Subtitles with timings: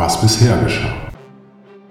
[0.00, 0.94] was bisher geschah.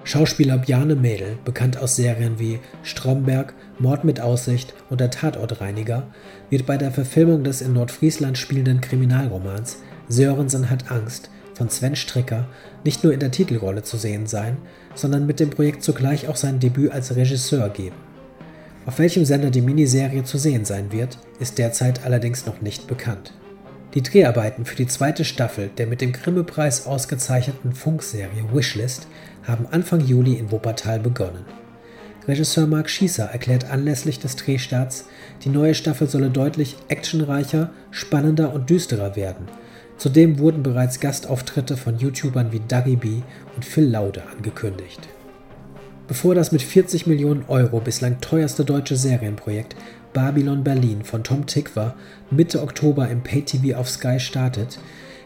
[0.04, 6.08] Schauspieler Bjarne Mädel, bekannt aus Serien wie Stromberg, Mord mit Aussicht und der Tatortreiniger,
[6.50, 9.78] wird bei der Verfilmung des in Nordfriesland spielenden Kriminalromans
[10.08, 12.48] Sörensen hat Angst von Sven Stricker
[12.84, 14.58] nicht nur in der Titelrolle zu sehen sein,
[14.96, 17.96] sondern mit dem Projekt zugleich auch sein Debüt als Regisseur geben.
[18.88, 23.34] Auf welchem Sender die Miniserie zu sehen sein wird, ist derzeit allerdings noch nicht bekannt.
[23.96, 29.08] Die Dreharbeiten für die zweite Staffel der mit dem Grimme-Preis ausgezeichneten Funkserie Wishlist
[29.48, 31.46] haben Anfang Juli in Wuppertal begonnen.
[32.28, 35.06] Regisseur Mark Schießer erklärt anlässlich des Drehstarts,
[35.44, 39.48] die neue Staffel solle deutlich actionreicher, spannender und düsterer werden.
[39.98, 43.22] Zudem wurden bereits Gastauftritte von YouTubern wie Dougie B
[43.56, 45.10] und Phil Laude angekündigt.
[46.08, 49.76] Bevor das mit 40 Millionen Euro bislang teuerste deutsche Serienprojekt
[50.14, 51.96] Babylon Berlin von Tom Tickwer
[52.32, 54.80] Mitte Oktober im Pay-TV auf Sky startet,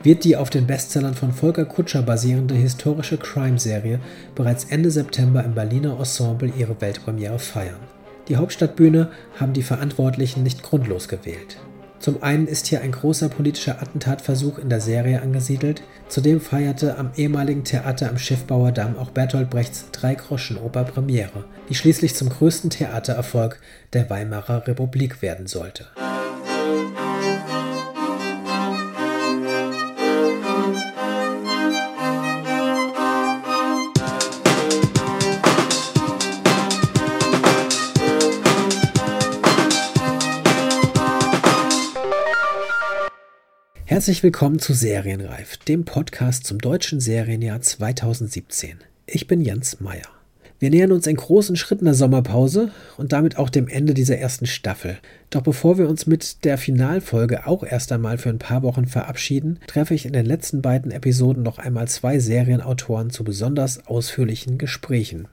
[0.03, 3.99] wird die auf den Bestsellern von Volker Kutscher basierende historische Crime-Serie
[4.35, 7.79] bereits Ende September im Berliner Ensemble ihre Weltpremiere feiern.
[8.27, 11.57] Die Hauptstadtbühne haben die Verantwortlichen nicht grundlos gewählt.
[12.03, 17.11] Zum einen ist hier ein großer politischer Attentatversuch in der Serie angesiedelt, zudem feierte am
[17.15, 23.61] ehemaligen Theater am Schiffbauerdamm auch Bertolt Brechts Dreigroschenoper Premiere, die schließlich zum größten Theatererfolg
[23.93, 25.87] der Weimarer Republik werden sollte.
[43.93, 48.79] Herzlich willkommen zu Serienreif, dem Podcast zum deutschen Serienjahr 2017.
[49.05, 50.07] Ich bin Jens Meyer.
[50.57, 54.47] Wir nähern uns in großen Schritten der Sommerpause und damit auch dem Ende dieser ersten
[54.47, 54.97] Staffel.
[55.29, 59.59] Doch bevor wir uns mit der Finalfolge auch erst einmal für ein paar Wochen verabschieden,
[59.67, 65.27] treffe ich in den letzten beiden Episoden noch einmal zwei Serienautoren zu besonders ausführlichen Gesprächen.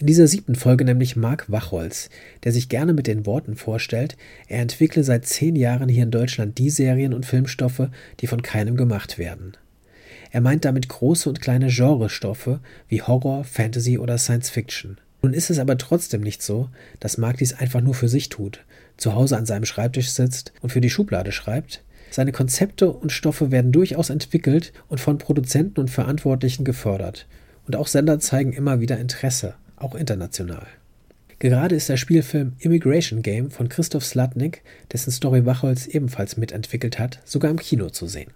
[0.00, 2.08] In dieser siebten Folge nämlich Marc Wachholz,
[2.44, 4.16] der sich gerne mit den Worten vorstellt,
[4.48, 7.90] er entwickle seit zehn Jahren hier in Deutschland die Serien und Filmstoffe,
[8.20, 9.58] die von keinem gemacht werden.
[10.30, 14.96] Er meint damit große und kleine Genrestoffe wie Horror, Fantasy oder Science Fiction.
[15.20, 18.64] Nun ist es aber trotzdem nicht so, dass Marc dies einfach nur für sich tut,
[18.96, 21.84] zu Hause an seinem Schreibtisch sitzt und für die Schublade schreibt.
[22.10, 27.26] Seine Konzepte und Stoffe werden durchaus entwickelt und von Produzenten und Verantwortlichen gefördert.
[27.66, 30.66] Und auch Sender zeigen immer wieder Interesse auch international.
[31.40, 37.20] Gerade ist der Spielfilm Immigration Game von Christoph Slatnik, dessen Story Wachholz ebenfalls mitentwickelt hat,
[37.24, 38.30] sogar im Kino zu sehen.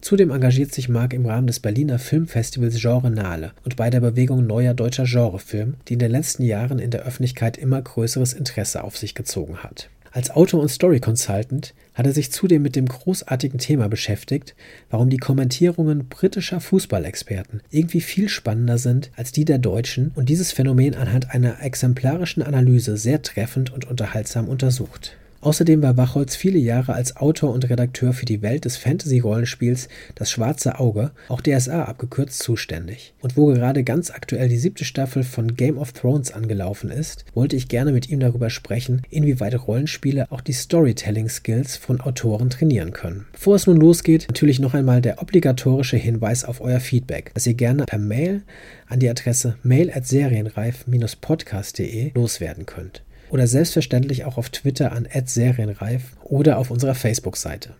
[0.00, 4.46] Zudem engagiert sich Marc im Rahmen des Berliner Filmfestivals Genre Nale und bei der Bewegung
[4.46, 8.96] Neuer Deutscher Genrefilm, die in den letzten Jahren in der Öffentlichkeit immer größeres Interesse auf
[8.96, 9.90] sich gezogen hat.
[10.16, 14.54] Als Autor und Story Consultant hat er sich zudem mit dem großartigen Thema beschäftigt,
[14.88, 20.52] warum die Kommentierungen britischer Fußballexperten irgendwie viel spannender sind als die der Deutschen und dieses
[20.52, 25.18] Phänomen anhand einer exemplarischen Analyse sehr treffend und unterhaltsam untersucht.
[25.46, 30.28] Außerdem war Wachholz viele Jahre als Autor und Redakteur für die Welt des Fantasy-Rollenspiels Das
[30.28, 33.14] Schwarze Auge, auch DSA abgekürzt, zuständig.
[33.20, 37.54] Und wo gerade ganz aktuell die siebte Staffel von Game of Thrones angelaufen ist, wollte
[37.54, 43.26] ich gerne mit ihm darüber sprechen, inwieweit Rollenspiele auch die Storytelling-Skills von Autoren trainieren können.
[43.30, 47.54] Bevor es nun losgeht, natürlich noch einmal der obligatorische Hinweis auf euer Feedback, das ihr
[47.54, 48.42] gerne per Mail
[48.88, 56.16] an die Adresse mail at serienreif-podcast.de loswerden könnt oder selbstverständlich auch auf Twitter an @serienreif
[56.24, 57.74] oder auf unserer Facebook-Seite.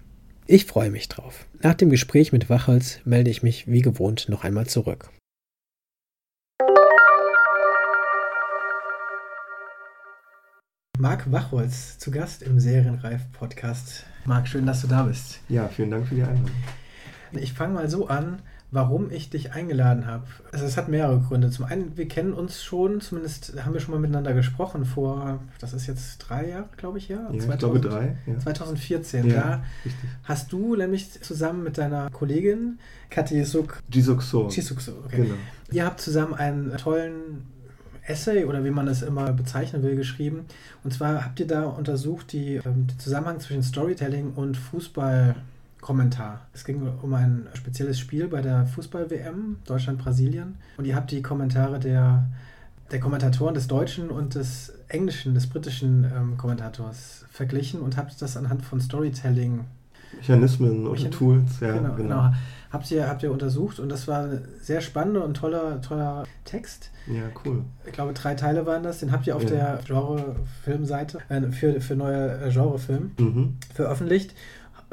[0.47, 1.47] Ich freue mich drauf.
[1.61, 5.11] Nach dem Gespräch mit Wachholz melde ich mich wie gewohnt noch einmal zurück.
[10.99, 14.07] Marc Wachholz zu Gast im Serienreif-Podcast.
[14.25, 15.41] Marc, schön, dass du da bist.
[15.49, 16.51] Ja, vielen Dank für die Einladung.
[17.33, 18.41] Ich fange mal so an
[18.77, 20.25] warum ich dich eingeladen habe.
[20.53, 21.49] Also es hat mehrere Gründe.
[21.51, 25.73] Zum einen, wir kennen uns schon, zumindest haben wir schon mal miteinander gesprochen vor, das
[25.73, 27.31] ist jetzt drei Jahre, glaube ich, ja?
[27.33, 28.19] ja 2000, ich glaube drei.
[28.27, 28.39] Ja.
[28.39, 29.27] 2014.
[29.27, 30.11] Ja, da richtig.
[30.25, 32.79] hast du nämlich zusammen mit deiner Kollegin
[33.09, 33.83] Kathi Suk...
[33.91, 34.49] Jisukso.
[34.51, 35.23] Jisukso, okay.
[35.23, 35.35] Genau.
[35.73, 37.47] Ihr habt zusammen einen tollen
[38.07, 40.45] Essay oder wie man es immer bezeichnen will, geschrieben.
[40.85, 45.35] Und zwar habt ihr da untersucht die, ähm, den Zusammenhang zwischen Storytelling und Fußball
[45.87, 46.41] Kommentar.
[46.53, 51.79] Es ging um ein spezielles Spiel bei der Fußball-WM Deutschland-Brasilien und ihr habt die Kommentare
[51.79, 52.27] der,
[52.91, 58.37] der Kommentatoren des deutschen und des englischen, des britischen ähm, Kommentators verglichen und habt das
[58.37, 59.61] anhand von Storytelling
[60.17, 61.97] Mechanismen und Tools, ja, genau, genau.
[61.97, 62.35] genau.
[62.73, 66.91] Habt ihr, habt ihr untersucht und das war ein sehr spannender und toller, toller Text.
[67.07, 67.63] Ja, cool.
[67.87, 68.99] Ich glaube, drei Teile waren das.
[68.99, 69.51] Den habt ihr auf ja.
[69.51, 73.57] der Genre-Filmseite äh, für, für neue äh, Genrefilm mhm.
[73.73, 74.35] veröffentlicht.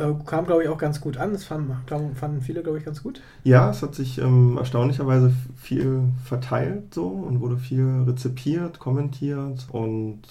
[0.03, 1.33] Äh, kam, glaube ich, auch ganz gut an.
[1.33, 1.75] Das fanden,
[2.15, 3.21] fanden viele, glaube ich, ganz gut.
[3.43, 9.67] Ja, es hat sich ähm, erstaunlicherweise viel verteilt so und wurde viel rezipiert, kommentiert.
[9.71, 10.21] Und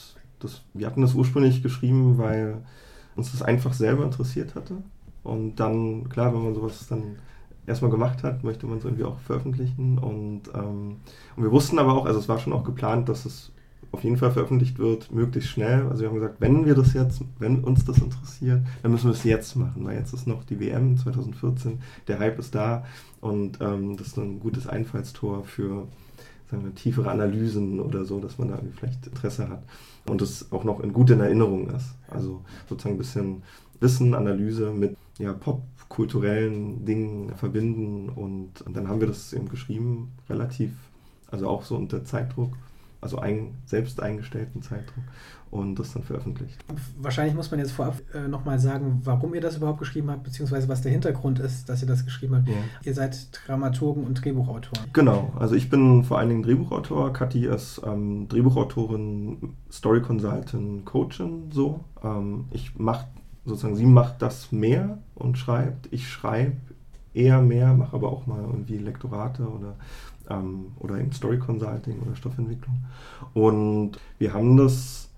[0.40, 2.58] das, wir hatten das ursprünglich geschrieben, weil
[3.16, 4.76] uns das einfach selber interessiert hatte.
[5.22, 7.16] Und dann, klar, wenn man sowas dann
[7.66, 9.98] erstmal gemacht hat, möchte man es irgendwie auch veröffentlichen.
[9.98, 10.96] Und, ähm,
[11.36, 13.51] und wir wussten aber auch, also es war schon auch geplant, dass es
[13.92, 15.86] auf jeden Fall veröffentlicht wird, möglichst schnell.
[15.88, 19.12] Also wir haben gesagt, wenn wir das jetzt, wenn uns das interessiert, dann müssen wir
[19.12, 21.78] es jetzt machen, weil jetzt ist noch die WM 2014,
[22.08, 22.84] der Hype ist da
[23.20, 25.86] und ähm, das ist ein gutes Einfallstor für
[26.50, 29.62] sagen wir, tiefere Analysen oder so, dass man da vielleicht Interesse hat
[30.08, 31.94] und es auch noch in guten Erinnerung ist.
[32.08, 33.42] Also sozusagen ein bisschen
[33.80, 40.12] Wissen, Analyse mit ja, popkulturellen Dingen verbinden und, und dann haben wir das eben geschrieben,
[40.30, 40.70] relativ,
[41.30, 42.52] also auch so unter Zeitdruck
[43.02, 45.04] also ein, selbst eingestellten Zeitdruck
[45.50, 46.64] und das dann veröffentlicht.
[46.98, 50.66] Wahrscheinlich muss man jetzt vorab äh, nochmal sagen, warum ihr das überhaupt geschrieben habt, beziehungsweise
[50.68, 52.48] was der Hintergrund ist, dass ihr das geschrieben habt.
[52.48, 52.54] Ja.
[52.84, 54.88] Ihr seid Dramaturgen und Drehbuchautoren.
[54.94, 61.50] Genau, also ich bin vor allen Dingen Drehbuchautor, Kathi ist ähm, Drehbuchautorin, Story Consultant, Coachin,
[61.50, 61.80] so.
[62.02, 63.06] Ähm, ich mache
[63.44, 66.56] sozusagen, sie macht das mehr und schreibt, ich schreibe
[67.14, 69.76] eher mehr, mache aber auch mal irgendwie Lektorate oder
[70.32, 72.84] ähm, oder im Story Consulting oder Stoffentwicklung.
[73.34, 75.10] Und wir haben das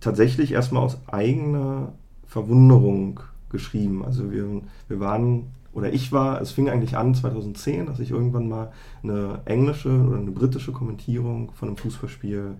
[0.00, 1.92] tatsächlich erstmal aus eigener
[2.26, 3.20] Verwunderung
[3.50, 4.04] geschrieben.
[4.04, 8.48] Also wir, wir waren, oder ich war, es fing eigentlich an 2010, dass ich irgendwann
[8.48, 8.72] mal
[9.02, 12.54] eine englische oder eine britische Kommentierung von einem Fußballspiel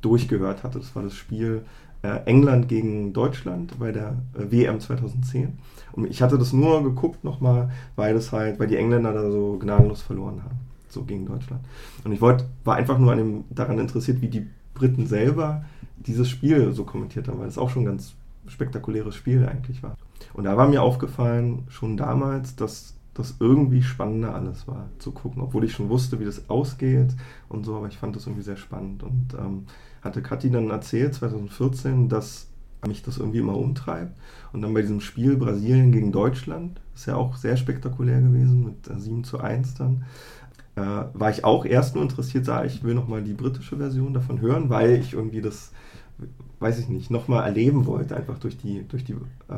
[0.00, 0.78] durchgehört hatte.
[0.78, 1.64] Das war das Spiel
[2.02, 5.58] äh, England gegen Deutschland bei der äh, WM 2010.
[5.92, 9.58] Und ich hatte das nur geguckt nochmal, weil das halt, weil die Engländer da so
[9.58, 11.64] gnadenlos verloren haben so gegen Deutschland.
[12.04, 15.64] Und ich wollte, war einfach nur an dem, daran interessiert, wie die Briten selber
[15.96, 18.14] dieses Spiel so kommentiert haben, weil es auch schon ein ganz
[18.46, 19.96] spektakuläres Spiel eigentlich war.
[20.34, 25.42] Und da war mir aufgefallen, schon damals, dass das irgendwie spannender alles war, zu gucken,
[25.42, 27.16] obwohl ich schon wusste, wie das ausgeht
[27.48, 29.64] und so, aber ich fand das irgendwie sehr spannend und ähm,
[30.02, 32.48] hatte Kathi dann erzählt, 2014, dass
[32.86, 34.16] mich das irgendwie immer umtreibt.
[34.52, 39.00] Und dann bei diesem Spiel Brasilien gegen Deutschland, ist ja auch sehr spektakulär gewesen, mit
[39.00, 40.04] 7 zu 1 dann,
[40.78, 44.40] äh, war ich auch erst nur interessiert, sah ich will nochmal die britische Version davon
[44.40, 45.72] hören, weil ich irgendwie das,
[46.60, 49.56] weiß ich nicht, nochmal erleben wollte, einfach durch die, durch die, äh,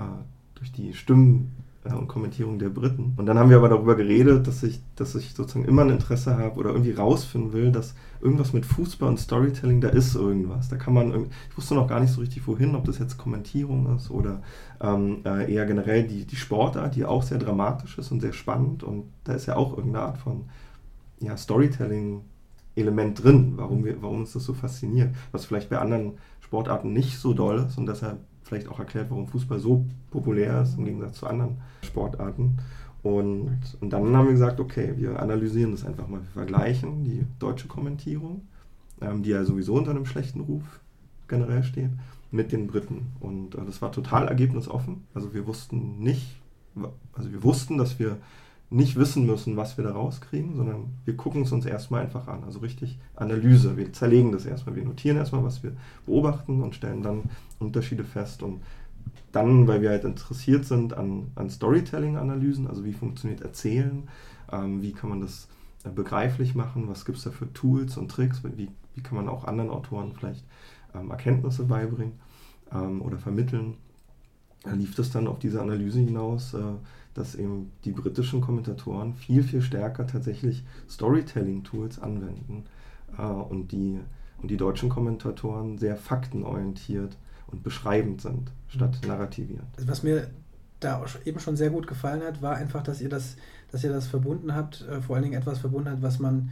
[0.55, 1.53] durch die Stimmen
[1.85, 3.13] äh, und Kommentierung der Briten.
[3.19, 6.39] Und dann haben wir aber darüber geredet, dass ich, dass ich sozusagen immer ein Interesse
[6.39, 10.71] habe oder irgendwie rausfinden will, dass irgendwas mit Fußball und Storytelling, da ist irgendwas.
[10.71, 13.95] Da kann man, ich wusste noch gar nicht so richtig wohin, ob das jetzt Kommentierung
[13.97, 14.43] ist oder
[14.81, 18.83] ähm, äh, eher generell die, die Sportart, die auch sehr dramatisch ist und sehr spannend.
[18.83, 20.47] Und da ist ja auch irgendeine Art von
[21.21, 26.93] ja, Storytelling-Element drin, warum, wir, warum uns das so fasziniert, was vielleicht bei anderen Sportarten
[26.93, 30.85] nicht so doll ist und deshalb vielleicht auch erklärt, warum Fußball so populär ist im
[30.85, 32.59] Gegensatz zu anderen Sportarten.
[33.03, 36.21] Und, und dann haben wir gesagt, okay, wir analysieren das einfach mal.
[36.21, 38.43] Wir vergleichen die deutsche Kommentierung,
[39.01, 40.81] ähm, die ja sowieso unter einem schlechten Ruf
[41.29, 41.91] generell steht,
[42.31, 43.13] mit den Briten.
[43.21, 45.05] Und äh, das war total ergebnisoffen.
[45.15, 46.41] Also wir wussten nicht,
[47.15, 48.19] also wir wussten, dass wir
[48.71, 52.45] nicht wissen müssen, was wir da rauskriegen, sondern wir gucken es uns erstmal einfach an.
[52.45, 53.77] Also richtig Analyse.
[53.77, 54.77] Wir zerlegen das erstmal.
[54.77, 55.73] Wir notieren erstmal, was wir
[56.07, 57.25] beobachten und stellen dann
[57.59, 58.45] Unterschiede fest.
[58.45, 58.63] Und
[59.33, 64.09] dann, weil wir halt interessiert sind an, an Storytelling-Analysen, also wie funktioniert Erzählen,
[64.53, 65.49] ähm, wie kann man das
[65.85, 69.29] äh, begreiflich machen, was gibt es da für Tools und Tricks, wie, wie kann man
[69.29, 70.45] auch anderen Autoren vielleicht
[70.95, 72.13] ähm, Erkenntnisse beibringen
[72.73, 73.75] ähm, oder vermitteln.
[74.63, 76.55] Da lief das dann auf diese Analyse hinaus.
[76.55, 76.59] Äh,
[77.15, 82.65] dass eben die britischen Kommentatoren viel, viel stärker tatsächlich Storytelling-Tools anwenden
[83.19, 84.01] äh, und, die,
[84.41, 87.17] und die deutschen Kommentatoren sehr faktenorientiert
[87.49, 89.09] und beschreibend sind, statt mhm.
[89.09, 89.69] narrativierend.
[89.77, 90.29] Also was mir
[90.79, 93.37] da eben schon sehr gut gefallen hat, war einfach, dass ihr das,
[93.71, 96.51] dass ihr das verbunden habt, äh, vor allen Dingen etwas verbunden habt, was man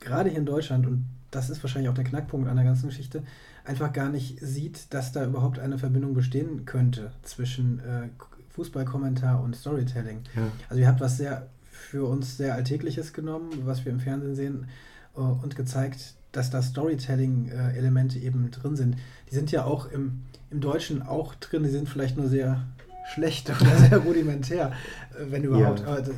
[0.00, 3.24] gerade hier in Deutschland, und das ist wahrscheinlich auch der Knackpunkt an der ganzen Geschichte,
[3.64, 8.08] einfach gar nicht sieht, dass da überhaupt eine Verbindung bestehen könnte zwischen äh,
[8.54, 10.20] Fußballkommentar und Storytelling.
[10.34, 10.42] Ja.
[10.68, 14.68] Also ihr habt was sehr für uns sehr Alltägliches genommen, was wir im Fernsehen sehen,
[15.16, 18.96] äh, und gezeigt, dass da Storytelling-Elemente eben drin sind.
[19.30, 22.64] Die sind ja auch im, im Deutschen auch drin, die sind vielleicht nur sehr
[23.12, 24.72] schlecht oder sehr rudimentär,
[25.12, 25.80] äh, wenn überhaupt.
[25.80, 26.00] Ja.
[26.00, 26.10] Das,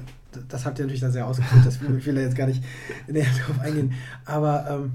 [0.48, 2.62] das, habt ihr natürlich da sehr ausgeführt, das will, ich jetzt gar nicht
[3.06, 3.94] näher drauf eingehen.
[4.26, 4.92] Aber ähm,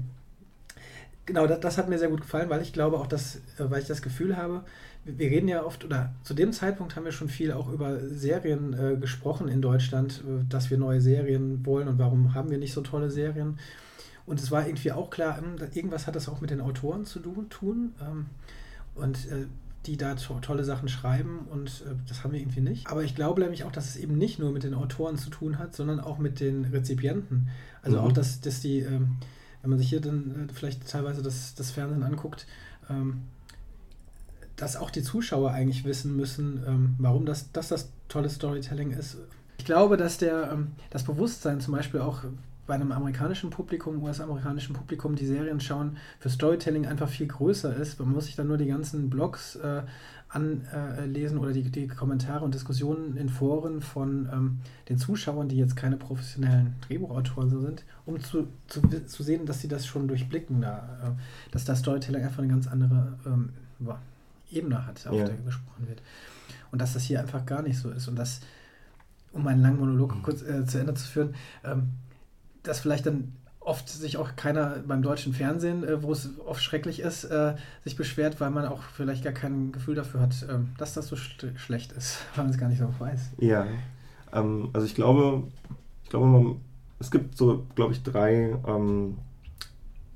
[1.26, 3.82] genau, das, das, hat mir sehr gut gefallen, weil ich glaube auch, dass, äh, weil
[3.82, 4.62] ich das Gefühl habe,
[5.04, 8.72] wir reden ja oft, oder zu dem Zeitpunkt haben wir schon viel auch über Serien
[8.72, 12.72] äh, gesprochen in Deutschland, äh, dass wir neue Serien wollen und warum haben wir nicht
[12.72, 13.58] so tolle Serien.
[14.24, 17.18] Und es war irgendwie auch klar, ähm, irgendwas hat das auch mit den Autoren zu
[17.18, 17.94] tun.
[18.00, 18.26] Ähm,
[18.94, 19.46] und äh,
[19.86, 22.86] die da to tolle Sachen schreiben und äh, das haben wir irgendwie nicht.
[22.86, 25.58] Aber ich glaube nämlich auch, dass es eben nicht nur mit den Autoren zu tun
[25.58, 27.48] hat, sondern auch mit den Rezipienten.
[27.82, 28.04] Also mhm.
[28.04, 29.16] auch, dass, dass die, ähm,
[29.60, 32.46] wenn man sich hier dann äh, vielleicht teilweise das, das Fernsehen anguckt,
[32.88, 33.22] ähm,
[34.56, 39.16] dass auch die Zuschauer eigentlich wissen müssen, ähm, warum das, dass das tolle Storytelling ist.
[39.58, 42.24] Ich glaube, dass der, ähm, das Bewusstsein zum Beispiel auch
[42.66, 47.98] bei einem amerikanischen Publikum, US-amerikanischen Publikum, die Serien schauen, für Storytelling einfach viel größer ist.
[47.98, 49.82] Man muss sich dann nur die ganzen Blogs äh,
[50.28, 55.56] anlesen äh, oder die, die, Kommentare und Diskussionen in Foren von ähm, den Zuschauern, die
[55.56, 60.62] jetzt keine professionellen Drehbuchautoren sind, um zu, zu, zu sehen, dass sie das schon durchblicken,
[60.62, 63.50] da, äh, dass das Storytelling einfach eine ganz andere ähm,
[64.52, 65.24] Ebene hat, auf ja.
[65.24, 66.02] der gesprochen wird.
[66.70, 68.08] Und dass das hier einfach gar nicht so ist.
[68.08, 68.40] Und dass,
[69.32, 70.22] um einen langen Monolog mhm.
[70.22, 71.90] kurz äh, zu Ende zu führen, ähm,
[72.62, 73.32] dass vielleicht dann
[73.64, 77.54] oft sich auch keiner beim deutschen Fernsehen, äh, wo es oft schrecklich ist, äh,
[77.84, 81.16] sich beschwert, weil man auch vielleicht gar kein Gefühl dafür hat, äh, dass das so
[81.16, 83.30] sch schlecht ist, weil man es gar nicht so weiß.
[83.38, 83.66] Ja,
[84.32, 85.44] ähm, also ich glaube,
[86.04, 86.56] ich glaube, man,
[86.98, 89.18] es gibt so, glaube ich, drei, ähm,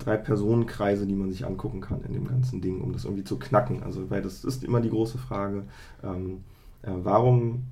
[0.07, 3.39] drei Personenkreise, die man sich angucken kann in dem ganzen Ding, um das irgendwie zu
[3.39, 3.83] knacken.
[3.83, 5.65] Also, weil das ist immer die große Frage,
[6.05, 6.45] ähm,
[6.83, 7.65] äh, warum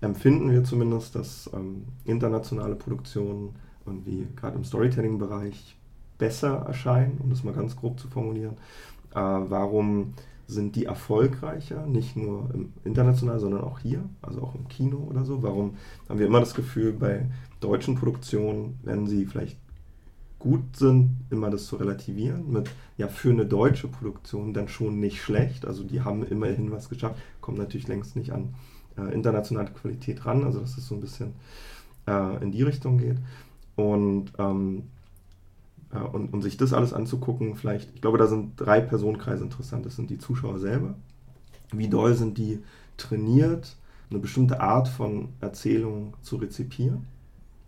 [0.00, 5.76] empfinden wir zumindest, dass ähm, internationale Produktionen irgendwie gerade im Storytelling-Bereich
[6.16, 8.54] besser erscheinen, um das mal ganz grob zu formulieren.
[9.12, 10.14] Äh, warum
[10.46, 12.50] sind die erfolgreicher, nicht nur
[12.84, 15.42] international, sondern auch hier, also auch im Kino oder so?
[15.42, 15.76] Warum
[16.08, 17.26] haben wir immer das Gefühl, bei
[17.60, 19.58] deutschen Produktionen, wenn sie vielleicht
[20.40, 25.22] gut sind, immer das zu relativieren mit, ja, für eine deutsche Produktion dann schon nicht
[25.22, 28.54] schlecht, also die haben immerhin was geschafft, kommt natürlich längst nicht an
[28.96, 31.34] äh, internationale Qualität ran, also dass es so ein bisschen
[32.08, 33.18] äh, in die Richtung geht.
[33.76, 34.84] Und, ähm,
[35.92, 39.86] äh, und, und sich das alles anzugucken, vielleicht, ich glaube, da sind drei Personenkreise interessant.
[39.86, 40.94] Das sind die Zuschauer selber.
[41.72, 42.60] Wie doll sind die
[42.96, 43.76] trainiert,
[44.10, 47.06] eine bestimmte Art von Erzählung zu rezipieren?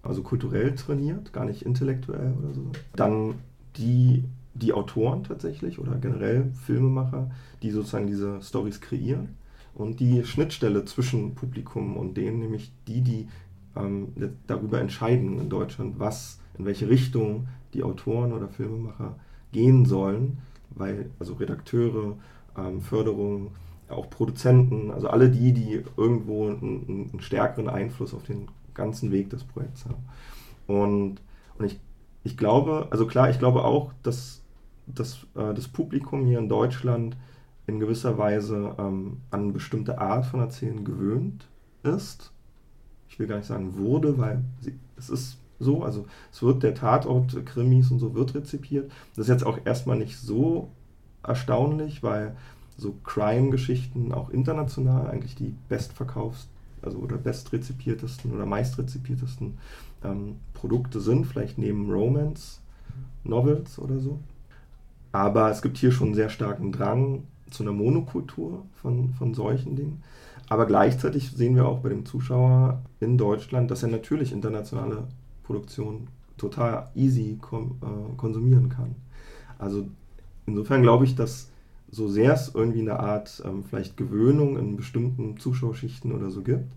[0.02, 2.72] Also kulturell trainiert, gar nicht intellektuell oder so.
[2.96, 3.34] Dann
[3.76, 7.30] die, die Autoren tatsächlich oder generell Filmemacher,
[7.62, 9.36] die sozusagen diese Stories kreieren.
[9.74, 13.28] Und die Schnittstelle zwischen Publikum und denen, nämlich die, die
[13.74, 14.08] ähm,
[14.46, 19.16] darüber entscheiden in Deutschland, was, in welche Richtung die Autoren oder Filmemacher
[19.52, 20.38] gehen sollen,
[20.70, 22.16] weil also Redakteure,
[22.56, 23.52] ähm, Förderung,
[23.88, 29.30] auch Produzenten, also alle die, die irgendwo einen, einen, stärkeren Einfluss auf den ganzen Weg
[29.30, 30.04] des Projekts haben.
[30.66, 31.20] Und,
[31.58, 31.80] und ich,
[32.24, 34.42] ich glaube, also klar, ich glaube auch, dass,
[34.86, 37.16] dass äh, das Publikum hier in Deutschland
[37.66, 41.48] in gewisser Weise ähm, an eine bestimmte Art von Erzählen gewöhnt
[41.84, 42.32] ist
[43.12, 46.74] ich will gar nicht sagen wurde, weil sie, es ist so, also es wird der
[46.74, 48.90] Tatort, Krimis und so wird rezipiert.
[49.14, 50.70] Das ist jetzt auch erstmal nicht so
[51.22, 52.34] erstaunlich, weil
[52.78, 56.48] so Crime-Geschichten auch international eigentlich die bestverkaufst,
[56.82, 59.58] also oder bestrezipiertesten oder meistrezipiertesten
[60.04, 64.18] ähm, Produkte sind, vielleicht neben Romance-Novels oder so.
[65.12, 69.76] Aber es gibt hier schon einen sehr starken Drang zu einer Monokultur von, von solchen
[69.76, 70.02] Dingen.
[70.48, 75.04] Aber gleichzeitig sehen wir auch bei dem Zuschauer in Deutschland, dass er natürlich internationale
[75.44, 78.94] Produktion total easy kom äh, konsumieren kann.
[79.58, 79.86] Also
[80.46, 81.51] insofern glaube ich, dass
[81.92, 86.72] so sehr es irgendwie eine Art ähm, vielleicht Gewöhnung in bestimmten Zuschauerschichten oder so gibt,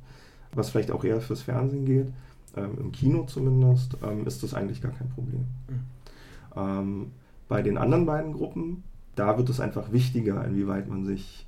[0.53, 2.07] was vielleicht auch eher fürs Fernsehen geht,
[2.55, 5.45] ähm, im Kino zumindest, ähm, ist das eigentlich gar kein Problem.
[5.67, 7.11] Mhm.
[7.49, 8.83] bei den anderen beiden Gruppen,
[9.15, 11.45] da wird es einfach wichtiger, inwieweit man sich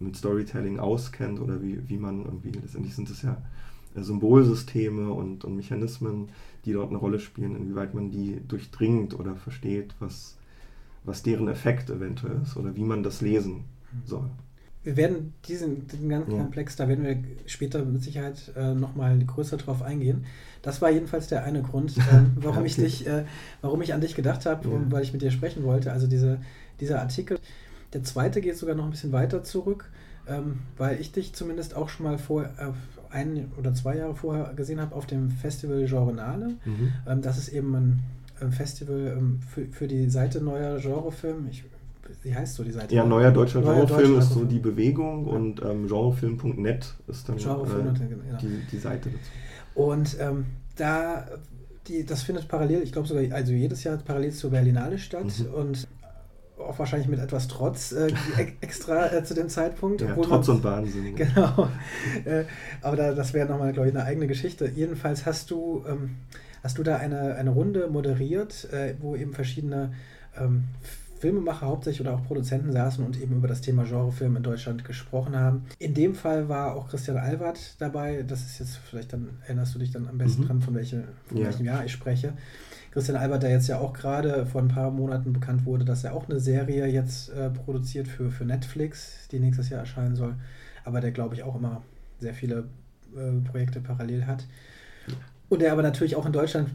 [0.00, 3.36] mit Storytelling auskennt oder wie, wie man irgendwie, letztendlich sind es ja
[3.94, 6.28] äh, Symbolsysteme und, und Mechanismen,
[6.64, 10.36] die dort eine Rolle spielen, inwieweit man die durchdringt oder versteht, was,
[11.04, 13.64] was deren Effekt eventuell ist oder wie man das lesen
[14.04, 14.28] soll.
[14.82, 16.38] Wir werden diesen, diesen ganzen ja.
[16.38, 20.26] Komplex, da werden wir später mit Sicherheit äh, nochmal größer drauf eingehen.
[20.60, 22.02] Das war jedenfalls der eine Grund, äh,
[22.36, 22.66] warum okay.
[22.66, 23.24] ich dich, äh,
[23.62, 24.80] warum ich an dich gedacht habe, ja.
[24.90, 25.90] weil ich mit dir sprechen wollte.
[25.90, 26.38] Also diese,
[26.80, 27.38] dieser Artikel.
[27.94, 29.90] Der zweite geht sogar noch ein bisschen weiter zurück,
[30.26, 32.72] ähm, weil ich dich zumindest auch schon mal vor äh,
[33.10, 36.56] ein oder zwei Jahre vorher gesehen habe auf dem Festival Genrenale.
[36.64, 36.92] Mhm.
[37.06, 38.02] Ähm, das ist eben ein
[38.50, 41.48] Festival ähm, für, für die Seite neuer Genrefilm.
[41.50, 41.64] Ich,
[42.22, 42.94] wie heißt so die Seite?
[42.94, 45.32] Ja, neuer deutscher neuer Genrefilm ist so die Bewegung ja.
[45.32, 48.38] und ähm, genrefilm.net ist dann Genrefilm, äh, genau.
[48.40, 49.30] die, die Seite dazu.
[49.74, 51.26] Und ähm, da
[51.86, 55.26] die, das findet parallel, ich glaube sogar, also jedes Jahr parallel zur Berlinale statt.
[55.38, 55.54] Mhm.
[55.54, 55.88] Und
[56.58, 58.12] auch wahrscheinlich mit etwas Trotz äh,
[58.60, 60.00] extra äh, zu dem Zeitpunkt.
[60.00, 61.14] Ja, Trotz man, und Wahnsinn.
[61.16, 61.68] Genau.
[62.24, 62.44] äh,
[62.80, 64.70] aber da, das wäre nochmal, glaube ich, eine eigene Geschichte.
[64.74, 66.16] Jedenfalls hast du, ähm,
[66.64, 69.92] hast du da eine, eine Runde moderiert, äh, wo eben verschiedene
[70.36, 70.64] ähm,
[71.20, 75.36] Filmemacher hauptsächlich oder auch Produzenten saßen und eben über das Thema Genrefilm in Deutschland gesprochen
[75.36, 75.66] haben.
[75.78, 78.24] In dem Fall war auch Christian Albert dabei.
[78.26, 80.46] Das ist jetzt vielleicht dann, erinnerst du dich dann am besten mhm.
[80.46, 81.44] dran, von, welche, von ja.
[81.44, 82.32] welchem Jahr ich spreche.
[82.92, 86.14] Christian Albert, der jetzt ja auch gerade vor ein paar Monaten bekannt wurde, dass er
[86.14, 90.34] auch eine Serie jetzt äh, produziert für, für Netflix, die nächstes Jahr erscheinen soll.
[90.84, 91.82] Aber der, glaube ich, auch immer
[92.20, 92.68] sehr viele
[93.16, 94.46] äh, Projekte parallel hat.
[95.48, 96.70] Und der aber natürlich auch in Deutschland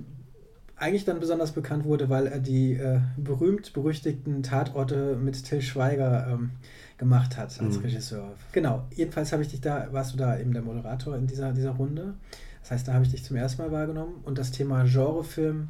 [0.79, 6.51] eigentlich dann besonders bekannt wurde, weil er die äh, berühmt-berüchtigten Tatorte mit Till Schweiger ähm,
[6.97, 7.83] gemacht hat als mhm.
[7.83, 8.33] Regisseur.
[8.51, 11.71] Genau, jedenfalls habe ich dich da, warst du da eben der Moderator in dieser, dieser
[11.71, 12.13] Runde.
[12.61, 14.21] Das heißt, da habe ich dich zum ersten Mal wahrgenommen.
[14.23, 15.69] Und das Thema Genrefilm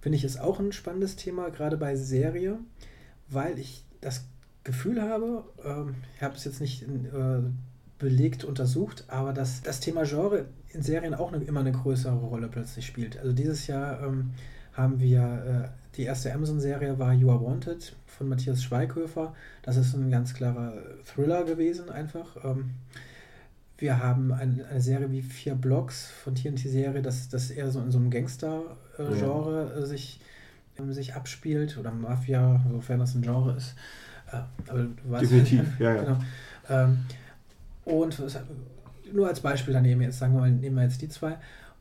[0.00, 2.58] finde ich ist auch ein spannendes Thema, gerade bei Serie,
[3.28, 4.24] weil ich das
[4.64, 7.42] Gefühl habe, ähm, ich habe es jetzt nicht in, äh,
[7.98, 12.48] belegt untersucht, aber dass das Thema Genre in Serien auch eine, immer eine größere Rolle
[12.48, 13.18] plötzlich spielt.
[13.18, 14.30] Also dieses Jahr ähm,
[14.72, 19.34] haben wir äh, die erste Amazon-Serie war You Are Wanted von Matthias Schweighöfer.
[19.62, 20.74] Das ist ein ganz klarer
[21.04, 22.36] Thriller gewesen, einfach.
[22.44, 22.70] Ähm,
[23.78, 27.90] wir haben eine, eine, Serie wie Vier Blocks von TNT-Serie, das, das eher so in
[27.90, 29.80] so einem Gangster-Genre ja.
[29.80, 30.20] äh, sich,
[30.78, 33.74] ähm, sich abspielt oder Mafia, sofern das ein Genre ist.
[34.32, 36.02] Äh, aber du weißt, Definitiv, ja, ja.
[36.02, 36.18] Genau.
[37.88, 38.20] Und
[39.12, 41.38] nur als Beispiel daneben jetzt, sagen wir mal, nehmen wir jetzt die zwei.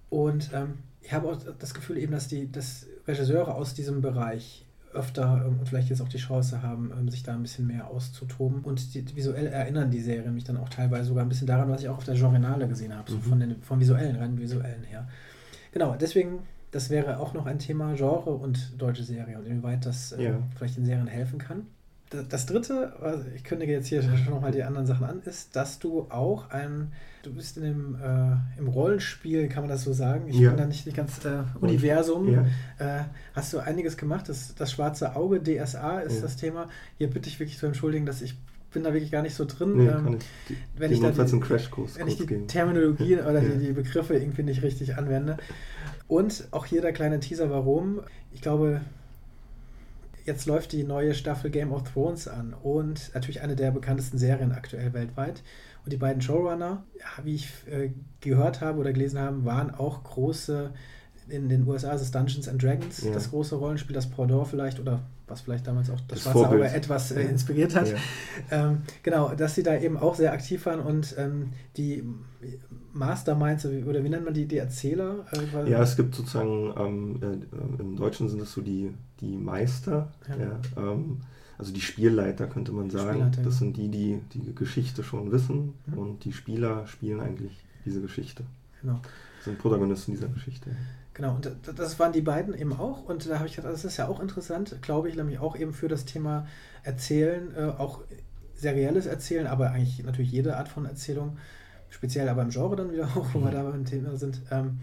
[0.10, 4.66] Und ähm, ich habe auch das Gefühl eben, dass die dass Regisseure aus diesem Bereich
[4.94, 7.88] öfter ähm, und vielleicht jetzt auch die Chance haben, ähm, sich da ein bisschen mehr
[7.88, 8.62] auszutoben.
[8.62, 11.82] Und die, visuell erinnern die Serien mich dann auch teilweise sogar ein bisschen daran, was
[11.82, 13.16] ich auch auf der Genrenale gesehen habe, mhm.
[13.16, 15.08] so von den, vom visuellen, rein visuellen her.
[15.74, 16.40] Genau, deswegen,
[16.72, 20.40] das wäre auch noch ein Thema Genre und deutsche Serie und inwieweit das äh, ja.
[20.56, 21.68] vielleicht den Serien helfen kann
[22.10, 25.80] das dritte, also ich kündige jetzt hier schon nochmal die anderen Sachen an, ist, dass
[25.80, 30.28] du auch ein, du bist in dem, äh, im Rollenspiel, kann man das so sagen?
[30.28, 30.50] Ich ja.
[30.50, 32.34] bin da nicht, nicht ganz äh, Universum.
[32.34, 32.46] Ja.
[32.80, 34.30] Äh, hast du einiges gemacht?
[34.30, 36.22] Das, das schwarze Auge, DSA ist ja.
[36.22, 36.70] das Thema.
[36.98, 38.38] Hier bitte ich wirklich zu entschuldigen, dass ich
[38.72, 39.78] bin da wirklich gar nicht so drin.
[39.78, 42.48] Nee, ähm, ich, die, wenn ich, da die, wenn ich die gehen.
[42.48, 45.38] Terminologie oder die, die Begriffe irgendwie nicht richtig anwende.
[46.08, 48.02] Und auch hier der kleine Teaser, warum.
[48.32, 48.82] Ich glaube,
[50.28, 54.52] jetzt läuft die neue Staffel Game of Thrones an und natürlich eine der bekanntesten Serien
[54.52, 55.42] aktuell weltweit.
[55.84, 56.84] Und die beiden Showrunner,
[57.24, 60.74] wie ich äh, gehört habe oder gelesen habe, waren auch große,
[61.30, 63.14] in den USA ist es Dungeons and Dragons, ja.
[63.14, 66.70] das große Rollenspiel, das Pendant vielleicht oder was vielleicht damals auch das, das Schwarze Auge
[66.70, 67.90] etwas äh, inspiriert hat.
[67.90, 67.98] Ja.
[68.52, 72.04] Ähm, genau, dass sie da eben auch sehr aktiv waren und ähm, die
[72.94, 75.26] Masterminds oder wie nennt man die, die Erzähler?
[75.34, 80.12] Äh, ja, es gibt sozusagen, ähm, äh, im Deutschen sind es so die, die Meister,
[80.30, 80.36] ja.
[80.38, 81.22] Ja, ähm,
[81.58, 83.32] also die Spielleiter könnte man sagen.
[83.44, 85.98] Das sind die, die die Geschichte schon wissen mhm.
[85.98, 87.52] und die Spieler spielen eigentlich
[87.84, 88.44] diese Geschichte.
[88.82, 89.00] Genau.
[89.38, 90.72] Das sind Protagonisten dieser Geschichte.
[91.14, 93.04] Genau, und das waren die beiden eben auch.
[93.06, 95.74] Und da habe ich gedacht, das ist ja auch interessant, glaube ich, nämlich auch eben
[95.74, 96.48] für das Thema
[96.84, 98.02] Erzählen, äh, auch
[98.54, 101.38] serielles Erzählen, aber eigentlich natürlich jede Art von Erzählung
[101.90, 103.52] speziell aber im Genre dann wieder auch, wo wir mhm.
[103.52, 104.80] da beim Thema sind, ähm,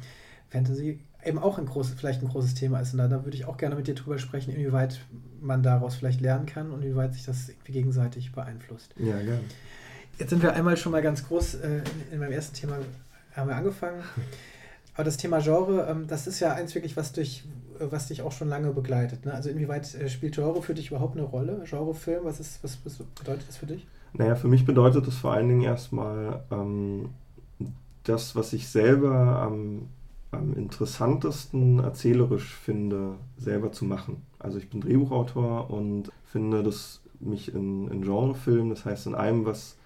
[0.50, 2.92] Fantasy eben auch ein großes, vielleicht ein großes Thema ist.
[2.92, 5.00] Und da, da würde ich auch gerne mit dir drüber sprechen, inwieweit
[5.40, 8.94] man daraus vielleicht lernen kann und inwieweit sich das irgendwie gegenseitig beeinflusst.
[8.98, 9.40] Ja, gerne.
[10.18, 12.76] Jetzt sind wir einmal schon mal ganz groß äh, in, in meinem ersten Thema
[13.36, 14.02] haben wir angefangen.
[14.94, 17.44] Aber das Thema Genre, ähm, das ist ja eins wirklich, was, durch,
[17.78, 19.26] was dich auch schon lange begleitet.
[19.26, 19.34] Ne?
[19.34, 21.64] Also inwieweit äh, spielt Genre für dich überhaupt eine Rolle?
[21.68, 23.86] Genrefilm, was, ist, was, was bedeutet das für dich?
[24.12, 27.10] Naja, für mich bedeutet das vor allen Dingen erstmal ähm,
[28.04, 29.88] das, was ich selber am,
[30.30, 34.22] am interessantesten erzählerisch finde, selber zu machen.
[34.38, 39.44] Also ich bin Drehbuchautor und finde, dass mich in, in Genrefilmen, das heißt in allem,
[39.44, 39.76] was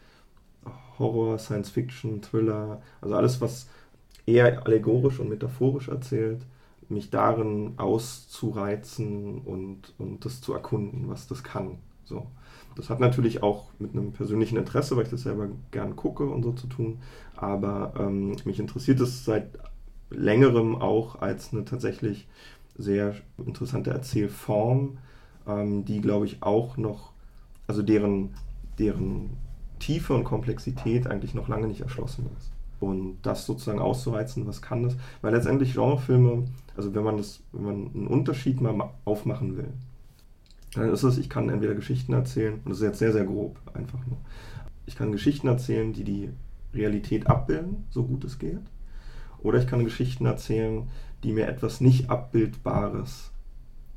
[0.98, 3.68] Horror, Science Fiction, Thriller, also alles, was
[4.26, 6.44] eher allegorisch und metaphorisch erzählt,
[6.88, 11.78] mich darin auszureizen und, und das zu erkunden, was das kann.
[12.04, 12.26] So.
[12.76, 16.42] Das hat natürlich auch mit einem persönlichen Interesse, weil ich das selber gern gucke und
[16.42, 16.98] so zu tun.
[17.36, 19.58] Aber ähm, mich interessiert es seit
[20.10, 22.26] längerem auch als eine tatsächlich
[22.76, 24.98] sehr interessante Erzählform,
[25.46, 27.12] ähm, die, glaube ich, auch noch,
[27.66, 28.34] also deren,
[28.78, 29.30] deren
[29.78, 32.50] Tiefe und Komplexität eigentlich noch lange nicht erschlossen ist.
[32.80, 34.96] Und das sozusagen auszureizen, was kann das?
[35.20, 36.44] Weil letztendlich Genrefilme,
[36.76, 39.72] also wenn man das, wenn man einen Unterschied mal aufmachen will,
[40.74, 43.58] dann ist es, ich kann entweder Geschichten erzählen, und das ist jetzt sehr, sehr grob,
[43.74, 44.18] einfach nur.
[44.86, 46.30] Ich kann Geschichten erzählen, die die
[46.72, 48.60] Realität abbilden, so gut es geht.
[49.42, 50.88] Oder ich kann Geschichten erzählen,
[51.24, 53.32] die mir etwas nicht Abbildbares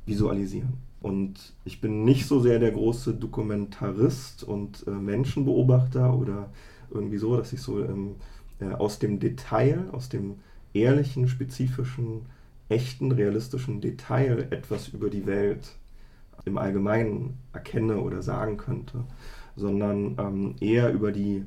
[0.06, 0.74] visualisieren.
[1.02, 6.50] Und ich bin nicht so sehr der große Dokumentarist und äh, Menschenbeobachter oder
[6.90, 8.14] irgendwie so, dass ich so ähm,
[8.60, 10.36] äh, aus dem Detail, aus dem
[10.72, 12.22] ehrlichen, spezifischen,
[12.68, 15.76] echten, realistischen Detail etwas über die Welt
[16.44, 19.04] im Allgemeinen erkenne oder sagen könnte,
[19.56, 21.44] sondern ähm, eher über die,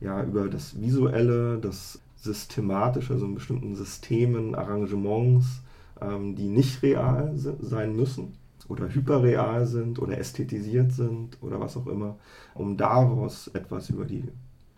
[0.00, 5.62] ja, über das Visuelle, das Systematische, also in bestimmten Systemen, Arrangements,
[6.00, 8.32] ähm, die nicht real sein müssen
[8.68, 12.16] oder hyperreal sind oder ästhetisiert sind oder was auch immer,
[12.54, 14.24] um daraus etwas über die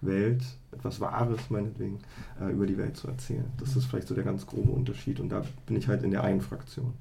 [0.02, 1.98] Welt, etwas Wahres meinetwegen,
[2.40, 3.44] äh, über die Welt zu erzählen.
[3.58, 6.24] Das ist vielleicht so der ganz grobe Unterschied und da bin ich halt in der
[6.24, 6.94] einen Fraktion.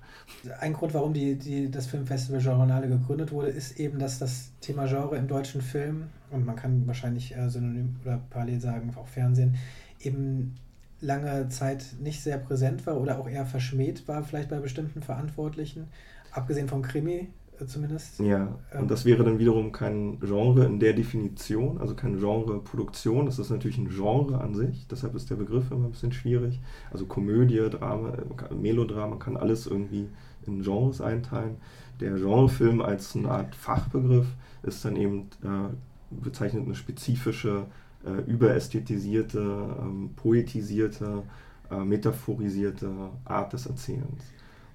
[0.60, 4.86] Ein Grund, warum die, die, das Filmfestival Journale gegründet wurde, ist eben, dass das Thema
[4.86, 9.56] Genre im deutschen Film, und man kann wahrscheinlich äh, synonym oder parallel sagen, auch Fernsehen,
[10.02, 10.56] eben
[11.02, 15.88] lange Zeit nicht sehr präsent war oder auch eher verschmäht war, vielleicht bei bestimmten Verantwortlichen,
[16.32, 18.20] abgesehen vom Krimi, äh, zumindest.
[18.20, 23.26] Ja, und ähm, das wäre dann wiederum kein Genre in der Definition, also keine Genreproduktion.
[23.26, 26.60] Das ist natürlich ein Genre an sich, deshalb ist der Begriff immer ein bisschen schwierig.
[26.92, 28.14] Also Komödie, Drama,
[28.54, 30.08] Melodrama, man kann alles irgendwie
[30.46, 31.58] in Genres einteilen.
[32.00, 34.28] Der Genrefilm als eine Art Fachbegriff
[34.64, 35.70] ist dann eben äh,
[36.12, 37.66] bezeichnet eine spezifische,
[38.06, 39.40] äh, überästhetisierte,
[39.82, 41.24] ähm, poetisierte,
[41.70, 42.90] äh, metaphorisierte
[43.26, 44.24] Art des Erzählens.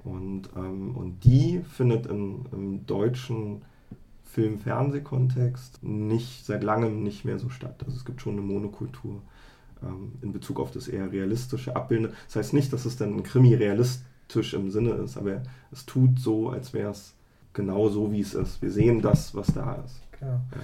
[0.05, 3.63] Und, ähm, und die findet in, im deutschen
[4.25, 7.83] Film-Fernsehkontext nicht seit langem nicht mehr so statt.
[7.85, 9.23] Also es gibt schon eine Monokultur
[9.83, 12.13] ähm, in Bezug auf das eher realistische Abbilden.
[12.27, 16.19] Das heißt nicht, dass es dann ein Krimi realistisch im Sinne ist, aber es tut
[16.19, 17.15] so, als wäre es
[17.53, 18.61] genau so, wie es ist.
[18.61, 20.01] Wir sehen das, was da ist.
[20.19, 20.33] Genau.
[20.33, 20.61] Ja.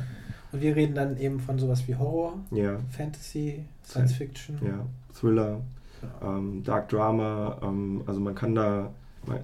[0.52, 2.78] Und wir reden dann eben von sowas wie Horror, ja.
[2.90, 4.58] Fantasy, Science Fiction.
[4.64, 5.60] Ja, Thriller,
[6.02, 6.36] ja.
[6.36, 7.58] Ähm, Dark Drama.
[7.62, 8.90] Ähm, also man kann da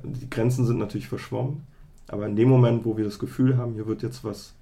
[0.02, 1.62] die Grenzen sind natürlich verschwommen,
[2.08, 4.54] aber in dem Moment, wo wir das Gefühl haben, hier wird jetzt was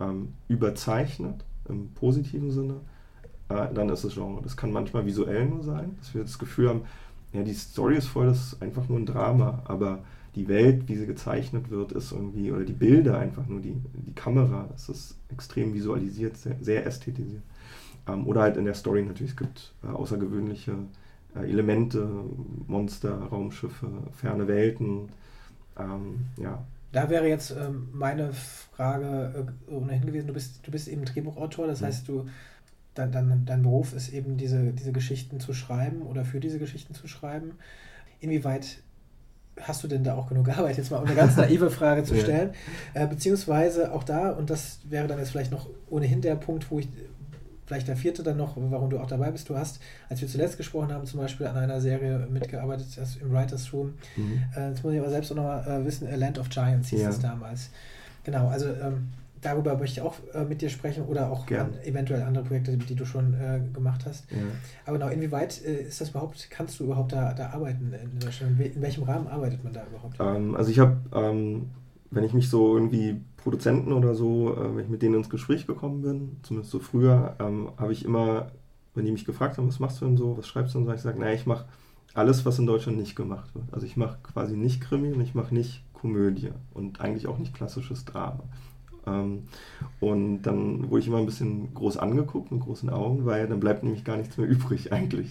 [0.00, 2.74] ähm, überzeichnet, im positiven Sinne,
[3.48, 4.42] äh, dann ist es Genre.
[4.42, 6.82] Das kann manchmal visuell nur sein, dass wir das Gefühl haben,
[7.32, 10.00] ja, die Story ist voll, das ist einfach nur ein Drama, aber
[10.34, 14.14] die Welt, wie sie gezeichnet wird, ist irgendwie, oder die Bilder einfach nur, die, die
[14.14, 17.42] Kamera, das ist extrem visualisiert, sehr, sehr ästhetisiert.
[18.06, 20.74] Ähm, oder halt in der Story natürlich, es gibt äh, außergewöhnliche
[21.34, 22.08] Elemente,
[22.66, 25.08] Monster, Raumschiffe, ferne Welten.
[25.78, 26.64] Ähm, ja.
[26.92, 31.66] Da wäre jetzt ähm, meine Frage äh, ohnehin gewesen, du bist, du bist eben Drehbuchautor,
[31.66, 31.86] das mhm.
[31.86, 32.26] heißt, du,
[32.94, 36.94] dein, dein, dein Beruf ist eben diese, diese Geschichten zu schreiben oder für diese Geschichten
[36.94, 37.52] zu schreiben.
[38.20, 38.78] Inwieweit
[39.60, 42.16] hast du denn da auch genug Arbeit, jetzt mal um eine ganz naive Frage zu
[42.16, 42.52] stellen?
[42.94, 43.02] Ja.
[43.02, 46.78] Äh, beziehungsweise auch da, und das wäre dann jetzt vielleicht noch ohnehin der Punkt, wo
[46.78, 46.88] ich,
[47.68, 49.48] vielleicht der vierte dann noch, warum du auch dabei bist.
[49.50, 49.78] Du hast,
[50.08, 53.92] als wir zuletzt gesprochen haben, zum Beispiel an einer Serie mitgearbeitet, das im Writers Room.
[54.16, 54.42] Mhm.
[54.56, 57.02] Äh, jetzt muss ich aber selbst auch nochmal äh, wissen, A Land of Giants hieß
[57.02, 57.10] ja.
[57.10, 57.68] es damals.
[58.24, 59.08] Genau, also ähm,
[59.42, 62.94] darüber möchte ich auch äh, mit dir sprechen oder auch an, eventuell andere Projekte, die
[62.94, 64.30] du schon äh, gemacht hast.
[64.30, 64.38] Ja.
[64.86, 68.58] Aber genau, inwieweit äh, ist das überhaupt, kannst du überhaupt da, da arbeiten in Deutschland?
[68.58, 70.16] In welchem Rahmen arbeitet man da überhaupt?
[70.20, 71.68] Ähm, also ich habe, ähm,
[72.10, 75.66] wenn ich mich so irgendwie Produzenten oder so, äh, wenn ich mit denen ins Gespräch
[75.66, 78.50] gekommen bin, zumindest so früher, ähm, habe ich immer,
[78.94, 80.92] wenn die mich gefragt haben, was machst du denn so, was schreibst du denn so,
[80.92, 81.66] ich sage, naja, ich mache
[82.14, 83.66] alles, was in Deutschland nicht gemacht wird.
[83.72, 87.54] Also ich mache quasi nicht Krimi und ich mache nicht Komödie und eigentlich auch nicht
[87.54, 88.44] klassisches Drama.
[89.06, 89.44] Ähm,
[90.00, 93.82] und dann wurde ich immer ein bisschen groß angeguckt mit großen Augen, weil dann bleibt
[93.82, 95.30] nämlich gar nichts mehr übrig eigentlich.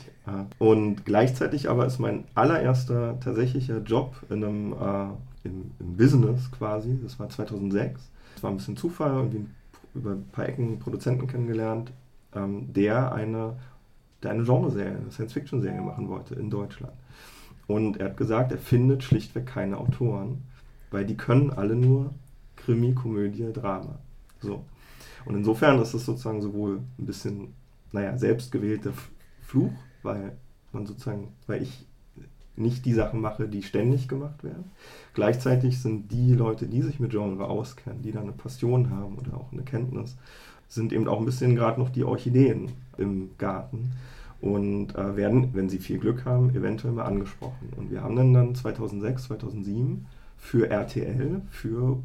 [0.60, 5.08] Und gleichzeitig aber ist mein allererster tatsächlicher Job in einem äh,
[5.48, 8.10] im, im, Business quasi, das war 2006.
[8.34, 9.46] Das war ein bisschen Zufall, irgendwie
[9.96, 11.92] über ein paar Ecken einen Produzenten kennengelernt,
[12.36, 13.58] ähm, der eine,
[14.22, 16.94] der eine Genreserie, eine Science-Fiction-Serie machen wollte in Deutschland.
[17.68, 20.44] Und er hat gesagt, er findet schlichtweg keine Autoren,
[20.92, 22.14] weil die können alle nur
[22.56, 24.00] Krimi, Komödie, Drama.
[24.40, 24.64] So.
[25.26, 27.54] Und insofern ist es sozusagen sowohl ein bisschen,
[27.92, 28.94] naja, selbstgewählter
[29.42, 30.38] Fluch, weil
[30.72, 31.86] man sozusagen, weil ich
[32.58, 34.72] nicht die Sachen mache, die ständig gemacht werden.
[35.14, 39.38] Gleichzeitig sind die Leute, die sich mit Genre auskennen, die da eine Passion haben oder
[39.38, 40.18] auch eine Kenntnis,
[40.68, 43.92] sind eben auch ein bisschen gerade noch die Orchideen im Garten
[44.42, 47.70] und äh, werden, wenn sie viel Glück haben, eventuell mal angesprochen.
[47.76, 50.06] Und wir haben dann, dann 2006, 2007
[50.38, 51.98] für RTL, für,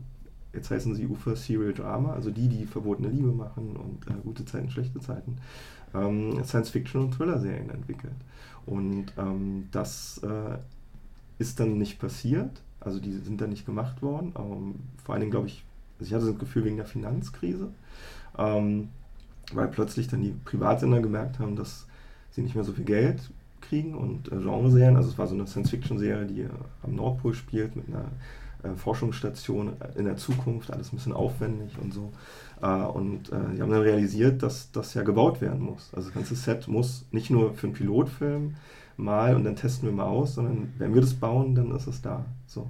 [0.52, 4.44] jetzt heißen sie Ufer Serial Drama, also die, die verbotene Liebe machen und äh, gute
[4.44, 5.36] Zeiten, schlechte Zeiten,
[5.94, 8.14] ähm, Science-Fiction- und Thriller-Serien entwickelt.
[8.66, 10.58] Und ähm, das äh,
[11.38, 12.62] ist dann nicht passiert.
[12.80, 14.34] Also die sind dann nicht gemacht worden.
[14.36, 15.64] Ähm, vor allen Dingen, glaube ich,
[15.98, 17.68] also ich hatte das Gefühl wegen der Finanzkrise,
[18.38, 18.88] ähm,
[19.52, 21.86] weil plötzlich dann die Privatsender gemerkt haben, dass
[22.30, 25.46] sie nicht mehr so viel Geld kriegen und äh, Genreserien, also es war so eine
[25.46, 26.48] Science-Fiction-Serie, die äh,
[26.82, 28.06] am Nordpol spielt mit einer
[28.62, 32.12] äh, Forschungsstation in der Zukunft, alles ein bisschen aufwendig und so.
[32.60, 35.90] Äh, und äh, die haben dann realisiert, dass das ja gebaut werden muss.
[35.94, 38.56] Also das ganze Set muss nicht nur für einen Pilotfilm
[38.96, 42.02] mal und dann testen wir mal aus, sondern wenn wir das bauen, dann ist es
[42.02, 42.24] da.
[42.46, 42.68] So.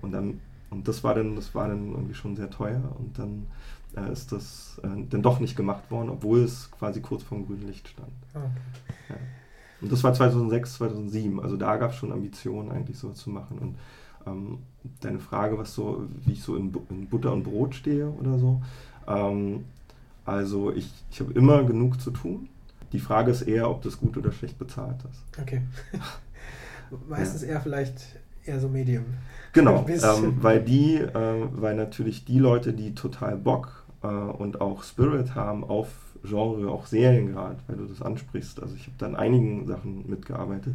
[0.00, 0.40] Und dann
[0.72, 3.46] und das war dann, das war dann irgendwie schon sehr teuer und dann
[3.94, 7.46] äh, ist das äh, dann doch nicht gemacht worden, obwohl es quasi kurz vor dem
[7.46, 8.08] grünen Licht stand.
[8.32, 9.10] Ah, okay.
[9.10, 9.16] Ja.
[9.82, 11.40] Und das war 2006, 2007.
[11.40, 13.58] Also da gab es schon Ambitionen, eigentlich so zu machen.
[13.58, 13.76] Und
[14.26, 14.58] ähm,
[15.00, 18.62] deine Frage, was so, wie ich so in, in Butter und Brot stehe oder so.
[19.06, 19.64] Ähm,
[20.24, 22.48] also ich, ich habe immer genug zu tun.
[22.92, 25.40] Die Frage ist eher, ob das gut oder schlecht bezahlt ist.
[25.40, 25.62] Okay.
[27.08, 27.48] Meistens ja.
[27.48, 28.00] eher vielleicht
[28.44, 29.04] eher so Medium.
[29.52, 34.82] Genau, ähm, weil die, äh, weil natürlich die Leute, die total Bock äh, und auch
[34.82, 35.88] Spirit haben auf
[36.24, 38.62] Genre, auch Serien gerade, weil du das ansprichst.
[38.62, 40.74] Also ich habe da an einigen Sachen mitgearbeitet.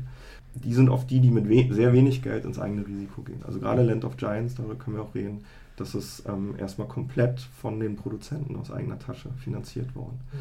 [0.64, 3.42] Die sind oft die, die mit we sehr wenig Geld ins eigene Risiko gehen.
[3.46, 5.44] Also gerade Land of Giants, darüber können wir auch reden,
[5.78, 10.20] das ist ähm, erstmal komplett von den Produzenten aus eigener Tasche finanziert worden.
[10.34, 10.38] Mhm.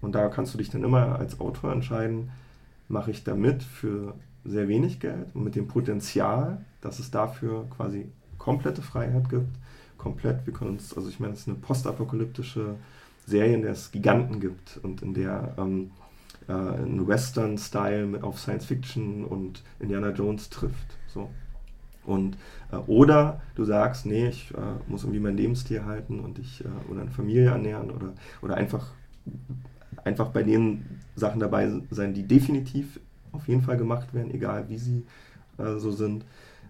[0.00, 2.30] Und da kannst du dich dann immer als Autor entscheiden,
[2.88, 7.66] mache ich da mit für sehr wenig Geld und mit dem Potenzial, dass es dafür
[7.76, 8.06] quasi
[8.38, 9.54] komplette Freiheit gibt,
[9.98, 12.76] komplett, wir können uns, also ich meine, es ist eine postapokalyptische
[13.26, 15.90] Serie, in der es Giganten gibt und in der ähm,
[16.48, 20.98] äh, ein Western-Style auf Science Fiction und Indiana Jones trifft.
[21.06, 21.30] So.
[22.04, 22.36] Und,
[22.72, 26.90] äh, oder du sagst, nee, ich äh, muss irgendwie mein Lebenstier halten und ich äh,
[26.90, 28.92] oder eine Familie ernähren oder, oder einfach,
[30.04, 33.00] einfach bei den Sachen dabei sein, die definitiv
[33.32, 35.06] auf jeden Fall gemacht werden, egal wie sie
[35.58, 36.24] äh, so sind.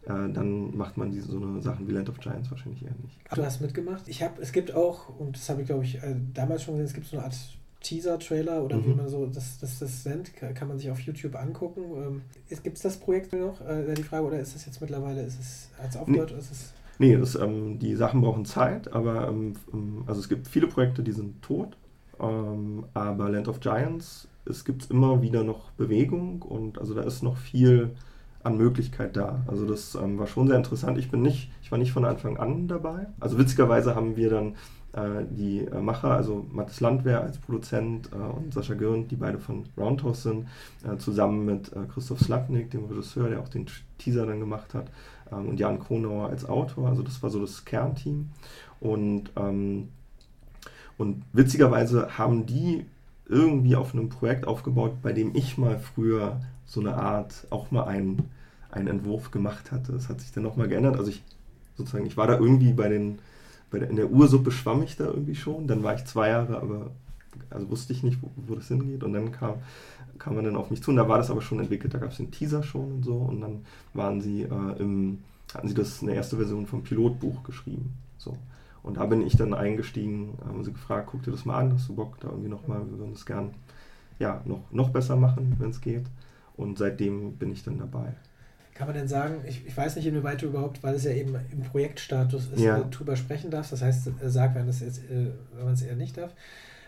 [0.05, 3.19] Äh, dann macht man diese, so eine Sachen wie Land of Giants wahrscheinlich eher nicht.
[3.35, 4.09] Du hast mitgemacht.
[4.09, 6.87] Ich habe, es gibt auch, und das habe ich glaube ich äh, damals schon gesehen,
[6.87, 7.37] es gibt so eine Art
[7.83, 8.87] Teaser-Trailer oder mhm.
[8.87, 11.83] wie man so das, das, das nennt, kann man sich auf YouTube angucken.
[11.97, 12.23] Ähm,
[12.63, 13.61] Gibt es das Projekt noch?
[13.61, 16.33] Äh, die Frage, oder ist es jetzt mittlerweile, ist es als aufgehört?
[16.33, 16.39] Nee.
[16.39, 20.47] Ist es nee, das, ähm, die Sachen brauchen Zeit, aber ähm, ähm, also es gibt
[20.47, 21.77] viele Projekte, die sind tot.
[22.21, 27.23] Ähm, aber Land of Giants, es gibt immer wieder noch Bewegung und also da ist
[27.23, 27.97] noch viel
[28.43, 29.43] an Möglichkeit da.
[29.47, 30.99] Also das ähm, war schon sehr interessant.
[30.99, 33.07] Ich bin nicht, ich war nicht von Anfang an dabei.
[33.21, 34.57] Also witzigerweise haben wir dann
[34.93, 39.65] die äh, Macher, also Mathis Landwehr als Produzent äh, und Sascha Gürnt, die beide von
[39.77, 40.49] Roundhouse sind,
[40.85, 43.67] äh, zusammen mit äh, Christoph Slatnik, dem Regisseur, der auch den
[43.99, 44.91] Teaser dann gemacht hat,
[45.31, 46.89] ähm, und Jan Kronauer als Autor.
[46.89, 48.31] Also das war so das Kernteam.
[48.81, 49.89] Und, ähm,
[50.99, 52.85] und witzigerweise haben die
[53.29, 57.85] irgendwie auf einem Projekt aufgebaut, bei dem ich mal früher so eine Art, auch mal
[57.85, 58.29] einen,
[58.73, 59.93] einen Entwurf gemacht hatte.
[59.93, 60.97] Das hat sich dann nochmal geändert.
[60.97, 61.23] Also ich
[61.77, 63.21] sozusagen, ich war da irgendwie bei den,
[63.79, 65.67] der, in der Ursuppe schwamm ich da irgendwie schon.
[65.67, 66.91] Dann war ich zwei Jahre, aber
[67.51, 69.05] also wusste ich nicht, wo, wo das hingeht.
[69.05, 69.55] Und dann kam,
[70.19, 70.91] kam man dann auf mich zu.
[70.91, 71.95] Und da war das aber schon entwickelt.
[71.95, 73.15] Da gab es den Teaser schon und so.
[73.15, 75.19] Und dann waren sie äh, im,
[75.55, 77.95] hatten sie das eine erste Version vom Pilotbuch geschrieben.
[78.19, 78.37] So.
[78.83, 81.89] Und da bin ich dann eingestiegen, haben sie gefragt, guck dir das mal an, hast
[81.89, 83.51] du Bock da irgendwie nochmal, wir würden das gern
[84.19, 86.07] ja, noch, noch besser machen, wenn es geht.
[86.57, 88.15] Und seitdem bin ich dann dabei.
[88.81, 91.37] Kann man denn sagen, ich, ich weiß nicht, inwieweit du überhaupt, weil es ja eben
[91.53, 92.81] im Projektstatus ist, ja.
[92.81, 95.97] darüber sprechen darfst, das heißt, äh, sag, wenn, das jetzt, äh, wenn man es eher
[95.97, 96.33] nicht darf.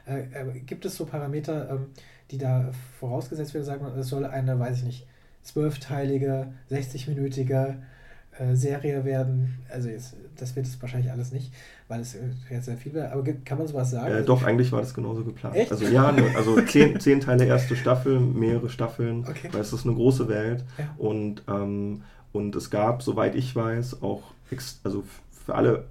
[0.06, 1.88] Äh, gibt es so Parameter, ähm,
[2.30, 5.06] die da vorausgesetzt werden, sagen, es soll eine, weiß ich nicht,
[5.42, 7.74] zwölfteilige, 60-minütige
[8.38, 9.58] äh, Serie werden.
[9.68, 11.52] Also jetzt, das wird es wahrscheinlich alles nicht,
[11.88, 12.16] weil es
[12.50, 13.12] jetzt sehr viel wäre.
[13.12, 14.10] Aber kann man sowas sagen?
[14.10, 15.56] Äh, also doch, eigentlich war das genauso geplant.
[15.56, 15.70] Echt?
[15.70, 19.48] Also ja, ne, also zehn, zehn Teile erste Staffel, mehrere Staffeln, okay.
[19.52, 20.64] weil es ist eine große Welt.
[20.78, 20.94] Ja.
[20.96, 24.22] Und, ähm, und es gab, soweit ich weiß, auch
[24.84, 25.84] also für alle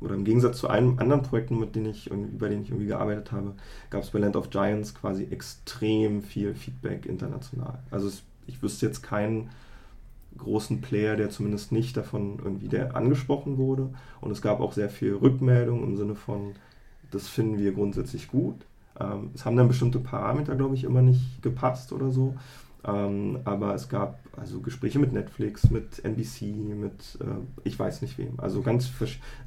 [0.00, 3.32] oder im Gegensatz zu allen anderen Projekten, mit denen ich, bei denen ich irgendwie gearbeitet
[3.32, 3.54] habe,
[3.90, 7.78] gab es bei Land of Giants quasi extrem viel Feedback international.
[7.90, 9.48] Also es, ich wüsste jetzt keinen
[10.36, 13.90] großen Player, der zumindest nicht davon irgendwie der angesprochen wurde.
[14.20, 16.54] Und es gab auch sehr viel Rückmeldung im Sinne von,
[17.10, 18.56] das finden wir grundsätzlich gut.
[18.98, 22.34] Ähm, es haben dann bestimmte Parameter, glaube ich, immer nicht gepasst oder so.
[22.86, 27.24] Ähm, aber es gab also Gespräche mit Netflix, mit NBC, mit äh,
[27.64, 28.34] ich weiß nicht wem.
[28.38, 28.90] Also ganz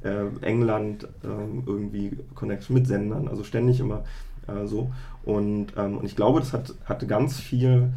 [0.02, 4.04] äh, England äh, irgendwie Connection mit Sendern, also ständig immer
[4.46, 4.92] äh, so.
[5.24, 7.92] Und, ähm, und ich glaube, das hat, hatte ganz viel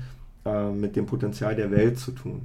[0.46, 2.44] äh, mit dem Potenzial der Welt zu tun.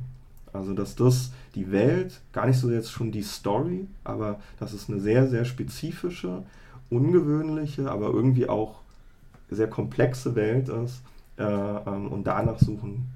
[0.53, 4.89] Also dass das die Welt, gar nicht so jetzt schon die Story, aber dass es
[4.89, 6.43] eine sehr, sehr spezifische,
[6.91, 8.81] ungewöhnliche, aber irgendwie auch
[9.51, 11.03] sehr komplexe Welt ist.
[11.37, 13.09] Äh, ähm, und danach suchen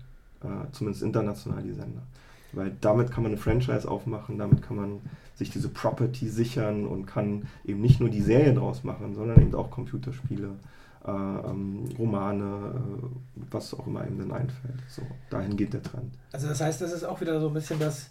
[0.42, 2.03] äh, zumindest international die Sender.
[2.53, 5.01] Weil damit kann man eine Franchise aufmachen, damit kann man
[5.35, 9.55] sich diese Property sichern und kann eben nicht nur die Serie draus machen, sondern eben
[9.55, 10.51] auch Computerspiele
[11.99, 14.79] Romane, äh, was auch immer ihm dann einfällt.
[14.88, 16.15] So, dahin geht der Trend.
[16.33, 18.11] Also das heißt, das ist auch wieder so ein bisschen das,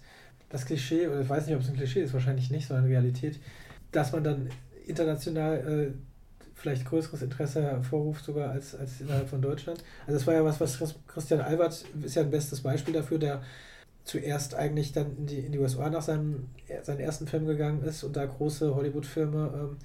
[0.49, 3.39] das Klischee, oder ich weiß nicht, ob es ein Klischee ist, wahrscheinlich nicht, sondern Realität,
[3.91, 4.49] dass man dann
[4.85, 5.93] international äh,
[6.55, 9.83] vielleicht größeres Interesse hervorruft, sogar als, als innerhalb von Deutschland.
[10.05, 13.41] Also das war ja was, was Christian Albert ist ja ein bestes Beispiel dafür, der
[14.03, 16.49] zuerst eigentlich dann in die, in die USA nach seinem,
[16.83, 19.77] seinen ersten Film gegangen ist und da große Hollywood-Filme ähm,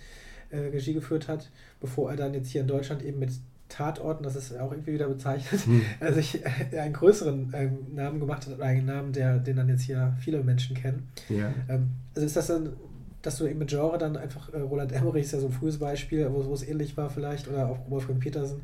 [0.50, 3.32] äh, Regie geführt hat, bevor er dann jetzt hier in Deutschland eben mit
[3.68, 5.82] Tatorten, das ist auch irgendwie wieder bezeichnet, hm.
[6.00, 9.82] äh, sich äh, einen größeren ähm, Namen gemacht hat, einen Namen, der, den dann jetzt
[9.82, 11.08] hier viele Menschen kennen.
[11.28, 11.52] Ja.
[11.68, 12.74] Ähm, also ist das dann,
[13.22, 15.78] dass du eben mit Genre dann einfach, äh, Roland Emmerich ist ja so ein frühes
[15.78, 18.60] Beispiel, wo, wo es ähnlich war vielleicht, oder auch Wolfgang Petersen.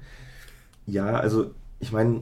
[0.87, 2.21] Ja, also ich meine,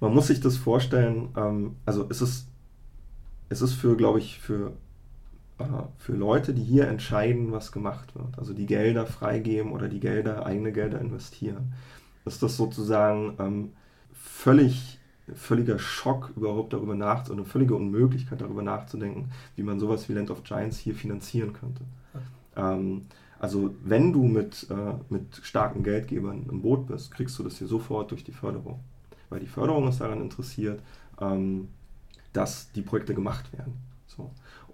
[0.00, 2.46] man muss sich das vorstellen, ähm, also es ist,
[3.48, 4.70] es ist für, glaube ich, für, äh,
[5.98, 10.46] für Leute, die hier entscheiden, was gemacht wird, also die Gelder freigeben oder die Gelder,
[10.46, 11.72] eigene Gelder investieren,
[12.24, 13.72] ist das sozusagen ähm,
[14.12, 14.98] völlig,
[15.34, 20.30] völliger Schock, überhaupt darüber nachzudenken, eine völlige Unmöglichkeit darüber nachzudenken, wie man sowas wie Land
[20.30, 21.82] of Giants hier finanzieren könnte.
[22.56, 23.06] Ähm,
[23.40, 27.68] also wenn du mit, äh, mit starken Geldgebern im Boot bist, kriegst du das hier
[27.68, 28.80] sofort durch die Förderung
[29.30, 30.82] weil die Förderung ist daran interessiert,
[31.20, 31.68] ähm,
[32.32, 33.74] dass die Projekte gemacht werden.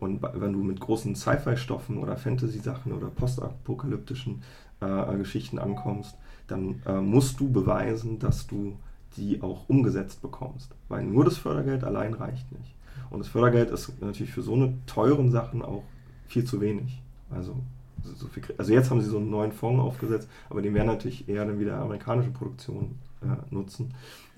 [0.01, 4.43] Und wenn du mit großen Sci-Fi-Stoffen oder Fantasy-Sachen oder postapokalyptischen
[4.81, 8.77] äh, Geschichten ankommst, dann äh, musst du beweisen, dass du
[9.17, 10.75] die auch umgesetzt bekommst.
[10.89, 12.75] Weil nur das Fördergeld allein reicht nicht.
[13.11, 15.85] Und das Fördergeld ist natürlich für so eine teuren Sachen auch
[16.27, 17.01] viel zu wenig.
[17.31, 17.57] Also,
[18.03, 21.29] so viel, also jetzt haben sie so einen neuen Fonds aufgesetzt, aber den werden natürlich
[21.29, 23.95] eher dann wieder amerikanische Produktionen äh, nutzen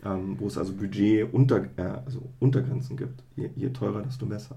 [0.06, 3.22] ähm, wo es also Budget unter, äh, also Untergrenzen gibt.
[3.36, 4.56] Je, je, teurer, desto besser.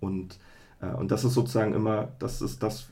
[0.00, 0.38] Und,
[0.80, 2.88] äh, und das ist sozusagen immer, das ist das,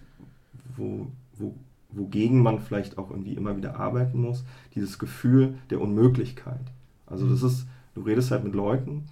[0.77, 1.55] wo, wo,
[1.91, 4.45] wogegen man vielleicht auch irgendwie immer wieder arbeiten muss,
[4.75, 6.61] dieses Gefühl der Unmöglichkeit.
[7.07, 9.09] Also das ist, du redest halt mit Leuten,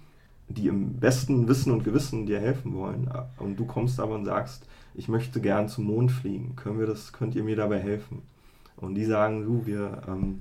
[0.49, 3.09] die im besten Wissen und Gewissen dir helfen wollen.
[3.37, 6.55] Und du kommst aber und sagst, ich möchte gern zum Mond fliegen.
[6.55, 8.21] Können wir das, könnt ihr mir dabei helfen?
[8.77, 10.39] Und die sagen, du, wir, ähm,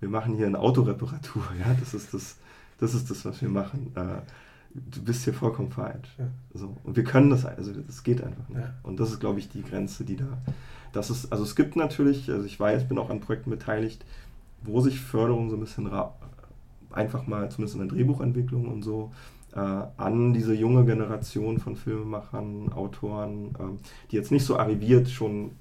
[0.00, 2.36] wir machen hier eine Autoreparatur, ja, das ist das,
[2.78, 3.92] das ist das, was wir machen.
[3.94, 4.20] Äh,
[4.90, 6.08] du bist hier vollkommen falsch.
[6.18, 6.28] Ja.
[6.54, 6.76] So.
[6.84, 8.58] Und wir können das, also das geht einfach nicht.
[8.58, 8.74] Ja.
[8.82, 10.26] Und das ist, glaube ich, die Grenze, die da,
[10.92, 14.04] das ist, also es gibt natürlich, also ich weiß, bin auch an Projekten beteiligt,
[14.62, 15.90] wo sich Förderung so ein bisschen
[16.90, 19.12] einfach mal, zumindest in der Drehbuchentwicklung und so,
[19.54, 25.52] äh, an diese junge Generation von Filmemachern, Autoren, äh, die jetzt nicht so arriviert schon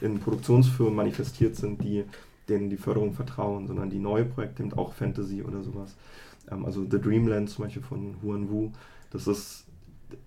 [0.00, 2.04] in Produktionsfirmen manifestiert sind, die
[2.48, 5.96] denen die Förderung vertrauen, sondern die neue Projekte, auch Fantasy oder sowas.
[6.64, 8.70] Also The Dreamland zum Beispiel von Huan Wu,
[9.10, 9.66] das ist,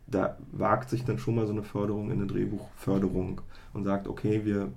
[0.07, 3.41] da wagt sich dann schon mal so eine Förderung in eine Drehbuchförderung
[3.73, 4.71] und sagt, okay, wir,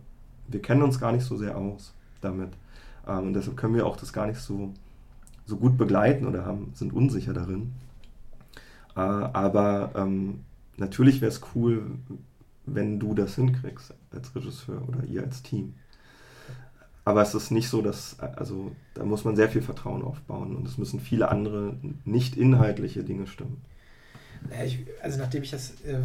[0.49, 2.51] wir kennen uns gar nicht so sehr aus damit.
[3.07, 4.73] Ähm, und deshalb können wir auch das gar nicht so,
[5.47, 7.73] so gut begleiten oder haben, sind unsicher darin.
[8.97, 10.41] Äh, aber ähm,
[10.77, 11.83] natürlich wäre es cool,
[12.67, 15.75] wenn du das hinkriegst als Regisseur oder ihr als Team.
[17.09, 20.69] Aber es ist nicht so, dass, also da muss man sehr viel Vertrauen aufbauen und
[20.69, 23.63] es müssen viele andere nicht inhaltliche Dinge stimmen.
[24.51, 26.03] Ja, ich, also nachdem ich das äh,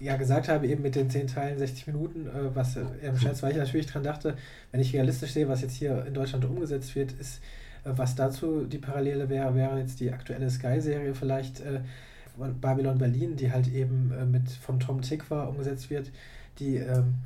[0.00, 3.42] ja gesagt habe, eben mit den 10 Teilen 60 Minuten, äh, was äh, im Scherz,
[3.42, 4.38] weil ich natürlich dran dachte,
[4.70, 7.42] wenn ich realistisch sehe, was jetzt hier in Deutschland umgesetzt wird, ist,
[7.84, 11.80] äh, was dazu die Parallele wäre, wäre jetzt die aktuelle Sky-Serie vielleicht äh,
[12.38, 16.10] Babylon Berlin, die halt eben äh, mit vom Tom Tick war umgesetzt wird,
[16.58, 17.16] die ähm,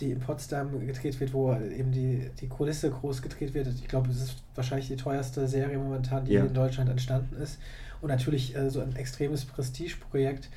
[0.00, 3.68] die in Potsdam gedreht wird, wo eben die, die Kulisse groß gedreht wird.
[3.68, 6.44] Ich glaube, es ist wahrscheinlich die teuerste Serie momentan, die ja.
[6.44, 7.58] in Deutschland entstanden ist.
[8.00, 10.50] Und natürlich äh, so ein extremes Prestigeprojekt.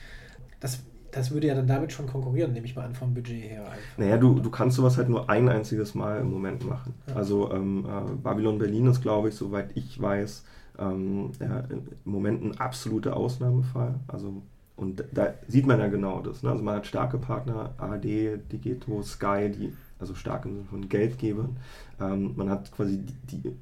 [0.59, 0.79] Das,
[1.11, 3.61] das würde ja dann damit schon konkurrieren, nehme ich mal an, vom Budget her.
[3.61, 3.97] Einfach.
[3.97, 6.93] Naja, du, du kannst sowas halt nur ein einziges Mal im Moment machen.
[7.07, 7.15] Ja.
[7.15, 10.43] Also ähm, äh, Babylon Berlin ist, glaube ich, soweit ich weiß,
[10.79, 13.95] ähm, ja, im Moment ein absoluter Ausnahmefall.
[14.07, 14.43] Also
[14.81, 16.41] und da sieht man ja genau das.
[16.41, 16.49] Ne?
[16.49, 18.03] Also man hat starke Partner, ARD,
[18.51, 21.57] Digito, Sky, die, also stark im Sinne von Geldgebern.
[21.99, 23.55] Ähm, man hat quasi die, die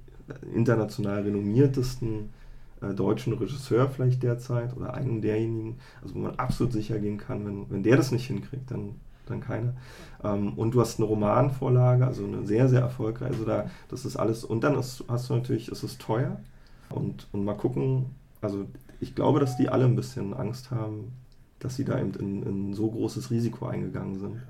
[0.55, 2.29] international renommiertesten
[2.81, 7.45] äh, deutschen Regisseur vielleicht derzeit oder einen derjenigen, also wo man absolut sicher gehen kann,
[7.45, 9.73] wenn, wenn der das nicht hinkriegt, dann, dann keiner.
[10.23, 14.15] Ähm, und du hast eine Romanvorlage, also eine sehr, sehr erfolgreiche, also da, das ist
[14.15, 16.39] alles, und dann ist, hast du natürlich, ist es teuer
[16.89, 18.05] und, und mal gucken,
[18.39, 18.67] also
[18.99, 21.13] ich glaube, dass die alle ein bisschen Angst haben,
[21.59, 24.41] dass sie da eben in, in so großes Risiko eingegangen sind.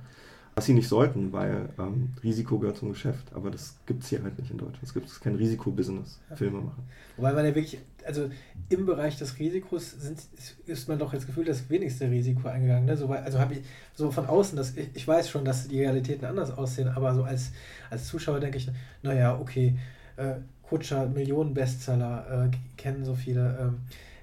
[0.55, 4.21] Was sie nicht sollten, weil ähm, Risiko gehört zum Geschäft, aber das gibt es hier
[4.21, 4.83] halt nicht in Deutschland.
[4.83, 6.35] Es gibt kein Risikobusiness, ja.
[6.35, 6.83] Filme machen.
[7.15, 8.29] Wobei man ja wirklich, also
[8.67, 10.19] im Bereich des Risikos sind,
[10.65, 12.85] ist man doch jetzt gefühlt das wenigste Risiko eingegangen.
[12.85, 12.97] Ne?
[12.97, 13.61] So, also habe ich
[13.93, 17.23] so von außen, dass ich, ich weiß schon, dass die Realitäten anders aussehen, aber so
[17.23, 17.51] als,
[17.89, 18.69] als Zuschauer denke ich,
[19.01, 19.77] naja, okay,
[20.17, 20.33] äh,
[20.63, 23.57] Kutscher, Millionen-Bestseller, äh, kennen so viele.
[23.61, 23.77] Ähm,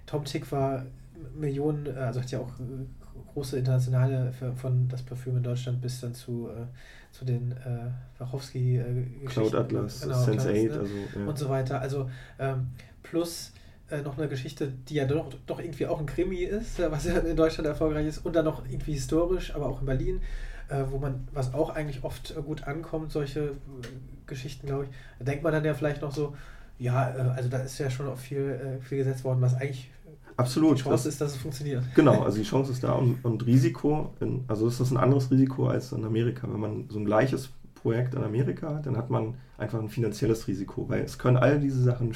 [0.07, 0.87] Tom Tick war
[1.35, 2.87] Millionen, äh, also hat ja auch äh,
[3.35, 6.65] große internationale von das Parfüm in Deutschland bis dann zu, äh,
[7.13, 10.79] zu den äh, Wachowski äh, Cloud Atlas, genau, Sense8 ne?
[10.79, 11.27] also, ja.
[11.27, 11.81] und so weiter.
[11.81, 12.69] Also ähm,
[13.03, 13.53] plus
[13.91, 17.19] äh, noch eine Geschichte, die ja doch, doch irgendwie auch ein Krimi ist, was ja
[17.19, 20.21] in Deutschland erfolgreich ist, und dann noch irgendwie historisch, aber auch in Berlin,
[20.69, 23.53] äh, wo man, was auch eigentlich oft gut ankommt, solche
[24.27, 24.91] Geschichten, glaube ich.
[25.19, 26.35] Da denkt man dann ja vielleicht noch so,
[26.79, 29.91] ja, also da ist ja schon auch viel, viel gesetzt worden, was eigentlich
[30.37, 30.79] Absolut.
[30.79, 31.83] Die Chance das, ist, dass es funktioniert.
[31.95, 35.31] Genau, also die Chance ist da und, und Risiko, in, also ist das ein anderes
[35.31, 36.47] Risiko als in Amerika.
[36.51, 40.49] Wenn man so ein gleiches Projekt in Amerika hat, dann hat man einfach ein finanzielles
[40.49, 42.13] Risiko, weil es können all diese Sachen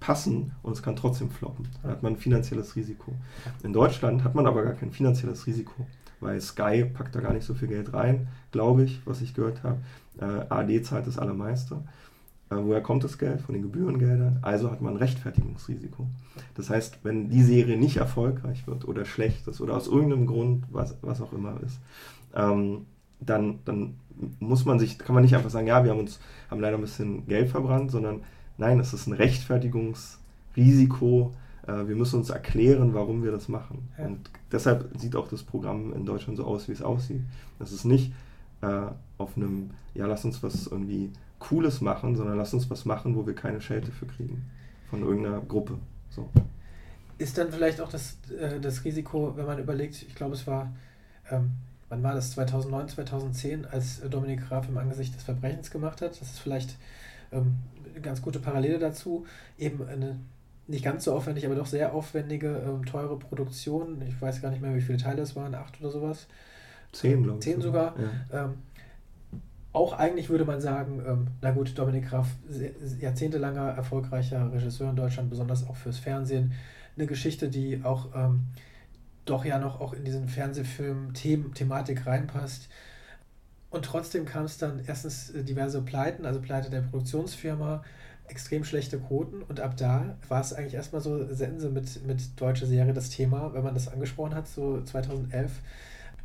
[0.00, 1.66] passen und es kann trotzdem floppen.
[1.82, 3.12] Da hat man ein finanzielles Risiko.
[3.62, 5.86] In Deutschland hat man aber gar kein finanzielles Risiko,
[6.20, 9.62] weil Sky packt da gar nicht so viel Geld rein, glaube ich, was ich gehört
[9.62, 9.78] habe.
[10.20, 11.78] Äh, ARD zahlt das allermeiste.
[12.50, 13.40] Äh, woher kommt das Geld?
[13.40, 14.40] Von den Gebührengeldern.
[14.42, 16.06] Also hat man ein Rechtfertigungsrisiko.
[16.54, 20.64] Das heißt, wenn die Serie nicht erfolgreich wird oder schlecht ist oder aus irgendeinem Grund,
[20.70, 21.78] was, was auch immer ist,
[22.34, 22.86] ähm,
[23.20, 23.94] dann, dann
[24.40, 26.18] muss man sich, kann man nicht einfach sagen, ja, wir haben uns,
[26.50, 28.22] haben leider ein bisschen Geld verbrannt, sondern
[28.56, 31.34] nein, es ist ein Rechtfertigungsrisiko.
[31.66, 33.90] Äh, wir müssen uns erklären, warum wir das machen.
[33.98, 34.06] Ja.
[34.06, 37.20] Und deshalb sieht auch das Programm in Deutschland so aus, wie es aussieht.
[37.58, 38.12] Das ist nicht
[38.60, 38.86] äh,
[39.18, 43.26] auf einem, ja, lass uns was irgendwie Cooles machen, sondern lass uns was machen, wo
[43.26, 44.44] wir keine Schelte für kriegen.
[44.90, 45.78] Von irgendeiner Gruppe.
[46.10, 46.28] So.
[47.18, 50.72] Ist dann vielleicht auch das, äh, das Risiko, wenn man überlegt, ich glaube, es war,
[51.30, 51.50] ähm,
[51.88, 56.12] wann war das, 2009, 2010, als Dominik Graf im Angesicht des Verbrechens gemacht hat.
[56.20, 56.76] Das ist vielleicht
[57.32, 57.56] ähm,
[57.92, 59.26] eine ganz gute Parallele dazu.
[59.58, 60.18] Eben eine
[60.68, 64.02] nicht ganz so aufwendig, aber doch sehr aufwendige, ähm, teure Produktion.
[64.06, 66.26] Ich weiß gar nicht mehr, wie viele Teile es waren, acht oder sowas.
[66.92, 67.44] Zehn, glaube ich.
[67.44, 67.94] Zehn sogar.
[68.30, 68.44] Ja.
[68.44, 68.54] Ähm,
[69.72, 72.28] auch eigentlich würde man sagen, ähm, na gut, Dominik Graf,
[73.00, 76.52] jahrzehntelanger erfolgreicher Regisseur in Deutschland, besonders auch fürs Fernsehen.
[76.96, 78.46] Eine Geschichte, die auch ähm,
[79.24, 82.68] doch ja noch auch in diesen Fernsehfilm-Thematik reinpasst.
[83.70, 87.84] Und trotzdem kam es dann erstens äh, diverse Pleiten, also Pleite der Produktionsfirma,
[88.26, 92.66] extrem schlechte Quoten und ab da war es eigentlich erstmal so Sense mit, mit deutscher
[92.66, 95.50] Serie das Thema, wenn man das angesprochen hat, so 2011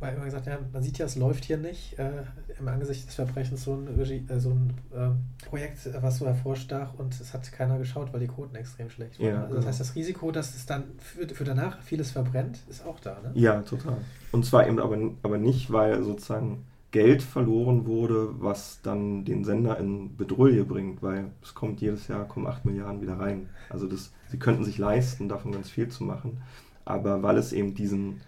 [0.00, 2.24] weil immer gesagt, ja, man sieht ja, es läuft hier nicht äh,
[2.58, 6.94] im Angesicht des Verbrechens so ein, Regie, äh, so ein äh, Projekt, was so hervorstach
[6.98, 9.28] und es hat keiner geschaut, weil die Quoten extrem schlecht waren.
[9.28, 9.66] Ja, also das genau.
[9.68, 13.30] heißt, das Risiko, dass es dann für, für danach vieles verbrennt, ist auch da, ne?
[13.34, 13.98] Ja, total.
[14.32, 16.64] Und zwar eben aber, aber nicht, weil sozusagen
[16.94, 22.28] Geld verloren wurde, was dann den Sender in Bedrohung bringt, weil es kommt jedes Jahr
[22.28, 23.48] kommen 8 Milliarden wieder rein.
[23.68, 26.40] Also das, sie könnten sich leisten, davon ganz viel zu machen.
[26.84, 28.20] Aber weil es eben diesen,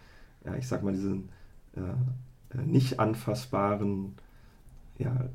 [0.44, 1.28] ja, ich sag mal, diesen
[2.64, 4.14] nicht anfassbaren
[4.98, 5.28] ja,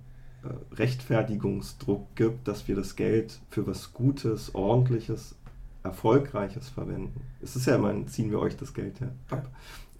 [0.43, 5.35] äh, Rechtfertigungsdruck gibt, dass wir das Geld für was Gutes, Ordentliches,
[5.83, 7.21] Erfolgreiches verwenden.
[7.41, 9.49] Es ist ja immer, ziehen wir euch das Geld ja ab.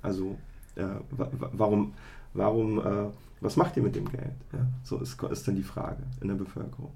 [0.01, 0.37] Also
[0.75, 1.93] äh, warum,
[2.33, 4.35] warum, äh, was macht ihr mit dem Geld?
[4.53, 6.91] Ja, so ist, ist dann die Frage in der Bevölkerung.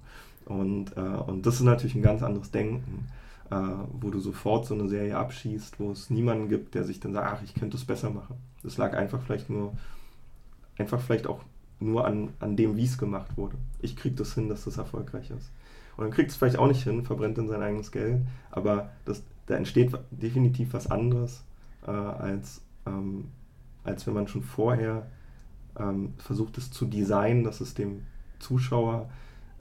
[0.46, 3.08] Und, äh, und das ist natürlich ein ganz anderes Denken,
[3.52, 3.56] äh,
[4.00, 7.28] wo du sofort so eine Serie abschießt, wo es niemanden gibt, der sich dann sagt,
[7.38, 8.38] ach, ich könnte es besser machen.
[8.64, 9.74] Das lag einfach vielleicht nur,
[10.78, 11.42] einfach vielleicht auch
[11.80, 13.56] nur an, an dem, wie es gemacht wurde.
[13.82, 15.52] Ich kriege das hin, dass das erfolgreich ist.
[15.98, 18.22] Und dann kriegt es vielleicht auch nicht hin, verbrennt dann sein eigenes Geld,
[18.52, 21.44] aber das, da entsteht definitiv was anderes,
[21.86, 23.30] äh, als, ähm,
[23.84, 25.08] als wenn man schon vorher
[25.80, 28.02] ähm, versucht, es zu designen, dass es dem
[28.40, 29.10] Zuschauer,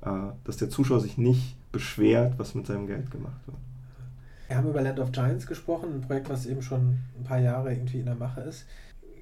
[0.02, 0.10] äh,
[0.44, 3.58] dass der Zuschauer sich nicht beschwert, was mit seinem Geld gemacht wird.
[4.48, 7.72] Wir haben über Land of Giants gesprochen, ein Projekt, was eben schon ein paar Jahre
[7.72, 8.66] irgendwie in der Mache ist.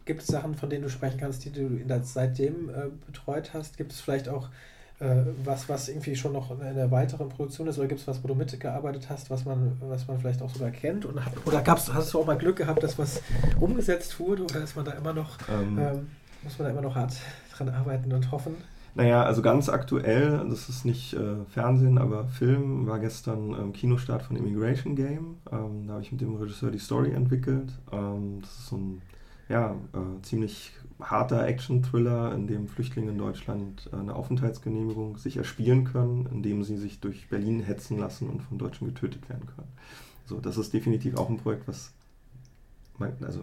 [0.05, 3.77] Gibt es Sachen, von denen du sprechen kannst, die du seitdem äh, betreut hast?
[3.77, 4.49] Gibt es vielleicht auch
[4.99, 7.79] äh, was, was irgendwie schon noch in der weiteren Produktion ist?
[7.79, 10.71] Oder gibt es was, wo du mitgearbeitet hast, was man, was man vielleicht auch sogar
[10.71, 11.05] kennt?
[11.05, 13.23] Und, oder gab's, hast du auch mal Glück gehabt, dass was
[13.61, 14.43] umgesetzt wurde?
[14.43, 16.11] Oder ist man da immer noch, ähm, ähm,
[16.43, 17.15] muss man da immer noch hart
[17.55, 18.57] dran arbeiten und hoffen?
[18.95, 24.23] Naja, also ganz aktuell, das ist nicht äh, Fernsehen, aber Film, war gestern ähm, Kinostart
[24.23, 25.37] von Immigration Game.
[25.51, 27.73] Ähm, da habe ich mit dem Regisseur die Story entwickelt.
[27.91, 29.03] Ähm, das ist so ein
[29.49, 35.85] ja, äh, ziemlich harter Action-Thriller, in dem Flüchtlinge in Deutschland äh, eine Aufenthaltsgenehmigung sich erspielen
[35.85, 39.69] können, indem sie sich durch Berlin hetzen lassen und von Deutschen getötet werden können.
[40.27, 41.93] So, das ist definitiv auch ein Projekt, was
[42.99, 43.41] man, also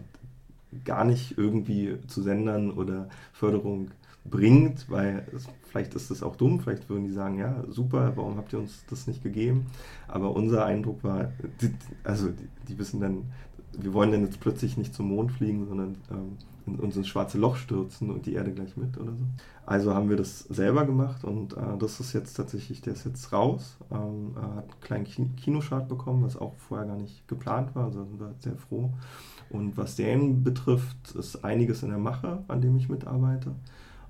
[0.84, 3.90] gar nicht irgendwie zu Sendern oder Förderung
[4.24, 8.36] bringt, weil es, vielleicht ist das auch dumm, vielleicht würden die sagen, ja, super, warum
[8.36, 9.66] habt ihr uns das nicht gegeben?
[10.08, 11.72] Aber unser Eindruck war, die,
[12.04, 13.24] also die, die, wissen dann,
[13.72, 17.38] wir wollen dann jetzt plötzlich nicht zum Mond fliegen, sondern ähm, in, uns ins schwarze
[17.38, 19.24] Loch stürzen und die Erde gleich mit oder so.
[19.64, 23.32] Also haben wir das selber gemacht und äh, das ist jetzt tatsächlich, der ist jetzt
[23.32, 28.04] raus, ähm, hat einen kleinen Kinostart bekommen, was auch vorher gar nicht geplant war, also
[28.04, 28.92] sind wir sehr froh.
[29.48, 33.52] Und was den betrifft, ist einiges in der Mache, an dem ich mitarbeite.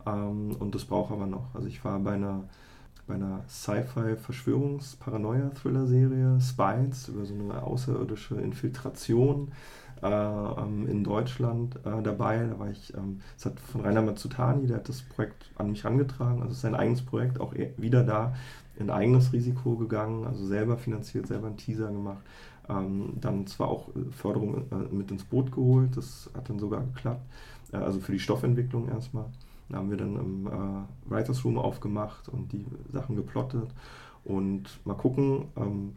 [0.06, 1.54] Ähm, und das braucht aber noch.
[1.54, 2.44] Also ich war bei einer,
[3.06, 9.52] bei einer Sci-Fi-Verschwörungs-Paranoia-Thriller-Serie Spies über so eine außerirdische Infiltration
[10.02, 12.46] äh, ähm, in Deutschland äh, dabei.
[12.46, 15.84] Da war ich, ähm, es hat von Rainer Mazzutani, der hat das Projekt an mich
[15.84, 16.42] herangetragen.
[16.42, 18.34] Also sein eigenes Projekt, auch wieder da
[18.78, 22.22] in eigenes Risiko gegangen, also selber finanziert, selber einen Teaser gemacht.
[22.68, 27.26] Ähm, dann zwar auch Förderung äh, mit ins Boot geholt, das hat dann sogar geklappt.
[27.72, 29.26] Also für die Stoffentwicklung erstmal.
[29.70, 33.68] Da haben wir dann im äh, Writers Room aufgemacht und die Sachen geplottet.
[34.24, 35.94] Und mal gucken, ähm,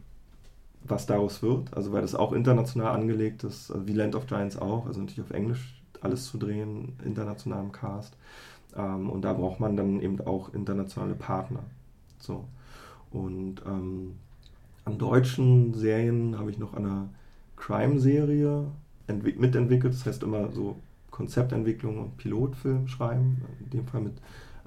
[0.82, 1.74] was daraus wird.
[1.76, 5.22] Also weil das auch international angelegt ist, also wie Land of Giants auch, also natürlich
[5.22, 8.16] auf Englisch alles zu drehen, internationalem Cast.
[8.76, 11.60] Ähm, und da braucht man dann eben auch internationale Partner.
[12.18, 12.44] So.
[13.10, 14.14] Und ähm,
[14.84, 17.08] an deutschen Serien habe ich noch eine
[17.56, 18.66] Crime-Serie
[19.06, 19.94] mitentwickelt.
[19.94, 20.76] Das heißt immer so
[21.14, 23.42] Konzeptentwicklung und Pilotfilm schreiben.
[23.60, 24.18] In dem Fall mit,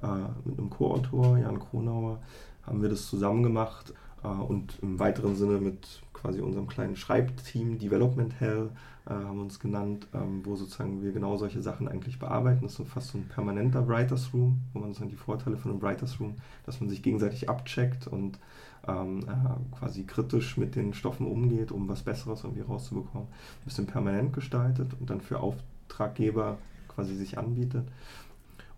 [0.02, 0.08] äh,
[0.46, 2.20] mit einem Co-Autor, Jan Kronauer,
[2.64, 3.94] haben wir das zusammen gemacht.
[4.24, 8.70] Äh, und im weiteren Sinne mit quasi unserem kleinen Schreibteam Development Hell
[9.06, 12.62] äh, haben wir uns genannt, ähm, wo sozusagen wir genau solche Sachen eigentlich bearbeiten.
[12.64, 15.82] Das ist fast so ein permanenter Writers Room, wo man sozusagen die Vorteile von einem
[15.82, 16.36] Writers Room,
[16.66, 18.40] dass man sich gegenseitig abcheckt und
[18.88, 23.28] ähm, äh, quasi kritisch mit den Stoffen umgeht, um was Besseres irgendwie rauszubekommen.
[23.28, 25.42] Ein bisschen permanent gestaltet und dann für
[25.88, 26.58] Auftraggeber
[26.88, 27.88] quasi sich anbietet.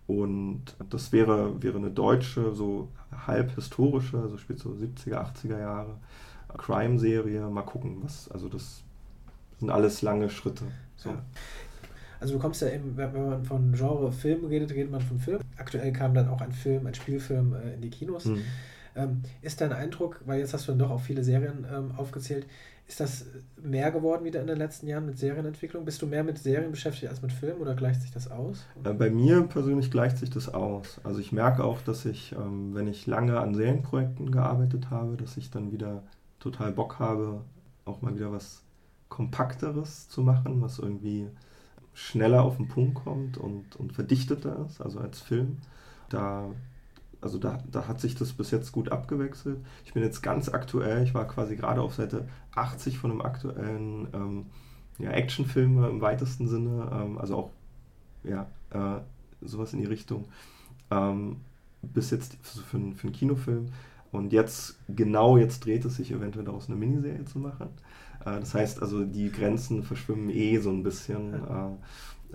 [0.08, 2.90] Und das wäre, wäre eine deutsche, so
[3.28, 5.98] halb historische, also spielt so 70er, 80er Jahre,
[6.58, 7.48] Crime-Serie.
[7.50, 8.82] Mal gucken, was, also das
[9.60, 10.66] sind alles lange Schritte.
[10.96, 11.10] So.
[11.10, 11.22] Ja.
[12.20, 15.40] Also du kommst ja eben, wenn man von Genre Film redet, redet man von Film.
[15.58, 18.26] Aktuell kam dann auch ein Film, ein Spielfilm äh, in die Kinos.
[18.26, 18.42] Mhm.
[18.96, 22.48] Ähm, ist dein Eindruck, weil jetzt hast du dann doch auch viele Serien ähm, aufgezählt,
[22.90, 23.28] ist das
[23.62, 25.86] mehr geworden wieder in den letzten Jahren mit Serienentwicklung?
[25.86, 28.66] Bist du mehr mit Serien beschäftigt als mit Filmen oder gleicht sich das aus?
[28.84, 31.00] Äh, bei mir persönlich gleicht sich das aus.
[31.04, 35.38] Also ich merke auch, dass ich, ähm, wenn ich lange an Serienprojekten gearbeitet habe, dass
[35.38, 36.02] ich dann wieder
[36.40, 37.42] total Bock habe,
[37.86, 38.64] auch mal wieder was
[39.08, 41.28] Kompakteres zu machen, was irgendwie
[41.94, 45.58] schneller auf den Punkt kommt und, und verdichteter ist, also als Film.
[46.10, 46.50] Da
[47.22, 49.60] also da, da hat sich das bis jetzt gut abgewechselt.
[49.86, 54.08] Ich bin jetzt ganz aktuell, ich war quasi gerade auf Seite 80 von einem aktuellen
[54.14, 54.46] ähm,
[55.00, 57.52] ja, Actionfilm im weitesten Sinne, ähm, also auch
[58.24, 59.02] ja, äh,
[59.42, 60.26] sowas in die Richtung.
[60.92, 61.38] Ähm,
[61.82, 63.68] bis jetzt für, für, für einen Kinofilm.
[64.12, 67.70] Und jetzt, genau jetzt dreht es sich eventuell daraus, eine Miniserie zu machen.
[68.22, 71.34] Äh, das heißt also, die Grenzen verschwimmen eh so ein bisschen.
[71.34, 71.76] Äh,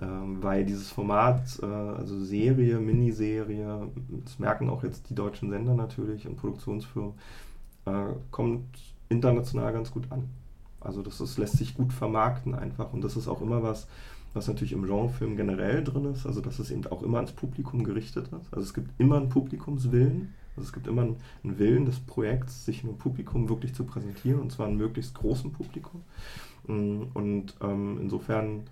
[0.01, 3.87] ähm, weil dieses Format, äh, also Serie, Miniserie,
[4.23, 7.13] das merken auch jetzt die deutschen Sender natürlich und Produktionsfirmen,
[7.85, 8.65] äh, kommt
[9.09, 10.29] international ganz gut an.
[10.81, 13.87] Also das ist, lässt sich gut vermarkten einfach und das ist auch immer was,
[14.33, 17.83] was natürlich im Genrefilm generell drin ist, also dass es eben auch immer ans Publikum
[17.83, 18.53] gerichtet ist.
[18.53, 22.83] Also es gibt immer einen Publikumswillen, also es gibt immer einen, Willen des Projekts, sich
[22.83, 26.01] einem Publikum wirklich zu präsentieren und zwar einem möglichst großen Publikum.
[26.67, 28.63] Mm, und ähm, insofern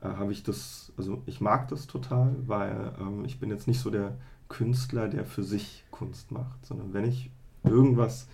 [0.00, 3.80] äh, habe ich das, also ich mag das total, weil ähm, ich bin jetzt nicht
[3.80, 4.16] so der
[4.48, 7.30] Künstler, der für sich Kunst macht, sondern wenn ich
[7.64, 8.28] irgendwas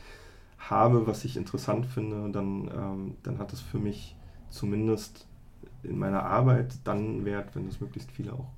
[0.59, 4.17] habe, was ich interessant finde, dann, ähm, dann hat es für mich
[4.51, 5.27] zumindest
[5.83, 8.49] in meiner Arbeit dann Wert, wenn das möglichst viele auch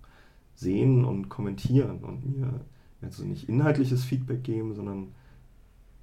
[0.55, 2.61] sehen und kommentieren und mir
[3.03, 5.15] also nicht inhaltliches Feedback geben, sondern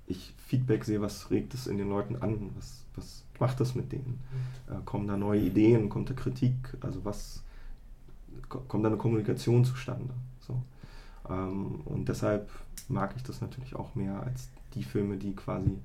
[0.07, 3.91] ich Feedback sehe, was regt es in den Leuten an, was, was macht das mit
[3.91, 4.19] denen?
[4.67, 4.73] Mhm.
[4.73, 7.41] Äh, kommen da neue Ideen, kommt da Kritik, also was
[8.49, 10.13] kommt da eine Kommunikation zustande?
[10.39, 10.61] So.
[11.29, 12.49] Ähm, und deshalb
[12.87, 15.77] mag ich das natürlich auch mehr als die Filme, die quasi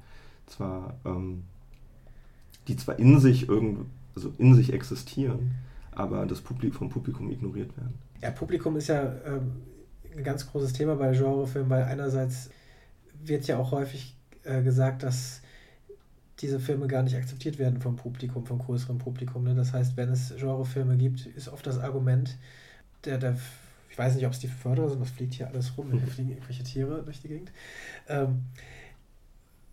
[0.47, 1.45] zwar, ähm,
[2.67, 5.55] die zwar in sich irgend, also in sich existieren,
[5.93, 7.95] aber das Publikum, vom Publikum ignoriert werden.
[8.21, 9.53] Ja, Publikum ist ja ähm,
[10.17, 12.51] ein ganz großes Thema bei Genrefilmen, weil einerseits
[13.23, 15.43] wird ja auch häufig äh, gesagt, dass
[16.41, 19.45] diese Filme gar nicht akzeptiert werden vom Publikum, vom größeren Publikum.
[19.45, 19.55] Ne?
[19.55, 22.37] Das heißt, wenn es Genrefilme gibt, ist oft das Argument,
[23.05, 23.37] der, der
[23.91, 26.01] ich weiß nicht, ob es die Förderer sind, was fliegt hier alles rum, mhm.
[26.07, 27.53] fliegen irgendwelche Tiere durch die Gegend.
[28.09, 28.45] Ähm,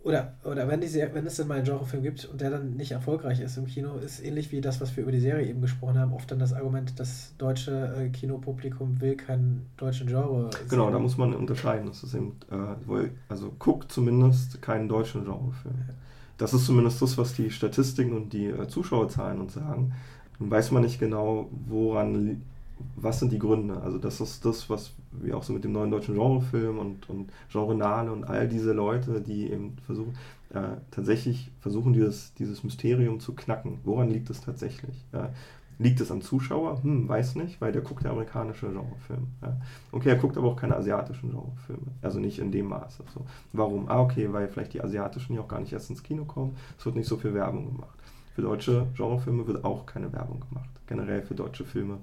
[0.05, 2.91] oder, oder wenn, die, wenn es dann mal einen Genrefilm gibt und der dann nicht
[2.91, 5.97] erfolgreich ist im Kino, ist ähnlich wie das, was wir über die Serie eben gesprochen
[5.97, 10.51] haben, oft dann das Argument, das deutsche äh, Kinopublikum will keinen deutschen Genre.
[10.69, 11.87] Genau, da muss man unterscheiden.
[11.87, 15.73] Das ist eben, äh, also guckt zumindest keinen deutschen Genrefilm.
[15.87, 15.93] Ja.
[16.37, 19.93] Das ist zumindest das, was die Statistiken und die äh, Zuschauerzahlen uns sagen.
[20.37, 22.43] Nun weiß man nicht genau, woran
[22.95, 23.82] was sind die Gründe?
[23.82, 27.32] Also das ist das, was wir auch so mit dem neuen deutschen Genrefilm und, und
[27.51, 30.15] Genrenale und all diese Leute, die eben versuchen,
[30.53, 33.80] äh, tatsächlich versuchen, dieses, dieses Mysterium zu knacken.
[33.84, 34.95] Woran liegt es tatsächlich?
[35.13, 35.32] Ja,
[35.78, 36.82] Liegt es am Zuschauer?
[36.84, 39.28] Hm, weiß nicht, weil der guckt ja amerikanische Genrefilme.
[39.41, 39.57] Ja.
[39.91, 41.91] Okay, er guckt aber auch keine asiatischen Genrefilme.
[42.01, 43.03] Also nicht in dem Maße.
[43.13, 43.26] So.
[43.51, 43.89] Warum?
[43.89, 46.55] Ah, okay, weil vielleicht die asiatischen hier auch gar nicht erst ins Kino kommen.
[46.78, 47.99] Es wird nicht so viel Werbung gemacht.
[48.36, 50.69] Für deutsche Genrefilme wird auch keine Werbung gemacht.
[50.88, 51.99] Generell für deutsche Filme.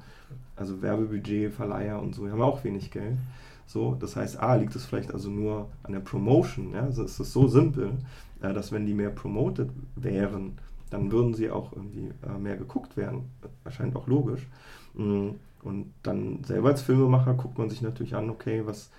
[0.57, 3.18] Also Werbebudget, Verleiher und so, die haben auch wenig Geld.
[3.66, 6.72] So, das heißt, A, liegt es vielleicht also nur an der Promotion.
[6.72, 6.85] Ja?
[6.85, 7.93] Also es ist so simpel,
[8.41, 10.59] äh, dass wenn die mehr promoted wären,
[10.89, 13.30] dann würden sie auch irgendwie äh, mehr geguckt werden.
[13.64, 14.47] Erscheint auch logisch.
[14.95, 15.30] Mm,
[15.62, 18.91] und dann selber als Filmemacher guckt man sich natürlich an, okay, was,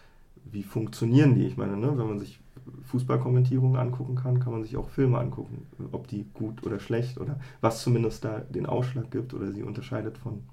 [0.45, 1.45] wie funktionieren die?
[1.45, 2.39] Ich meine, ne, wenn man sich
[2.83, 7.39] Fußballkommentierungen angucken kann, kann man sich auch Filme angucken, ob die gut oder schlecht oder
[7.61, 10.43] was zumindest da den Ausschlag gibt oder sie unterscheidet von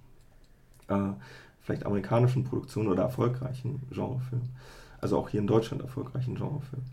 [0.89, 1.13] äh,
[1.61, 4.49] vielleicht amerikanischen Produktionen oder erfolgreichen Genrefilmen.
[5.01, 6.87] Also auch hier in Deutschland erfolgreichen Genrefilmen.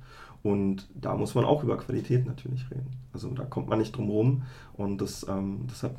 [0.44, 2.92] Und da muss man auch über Qualität natürlich reden.
[3.12, 4.44] Also da kommt man nicht drum rum.
[4.74, 5.96] Und das, ähm, das hat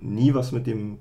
[0.00, 0.98] nie was mit dem,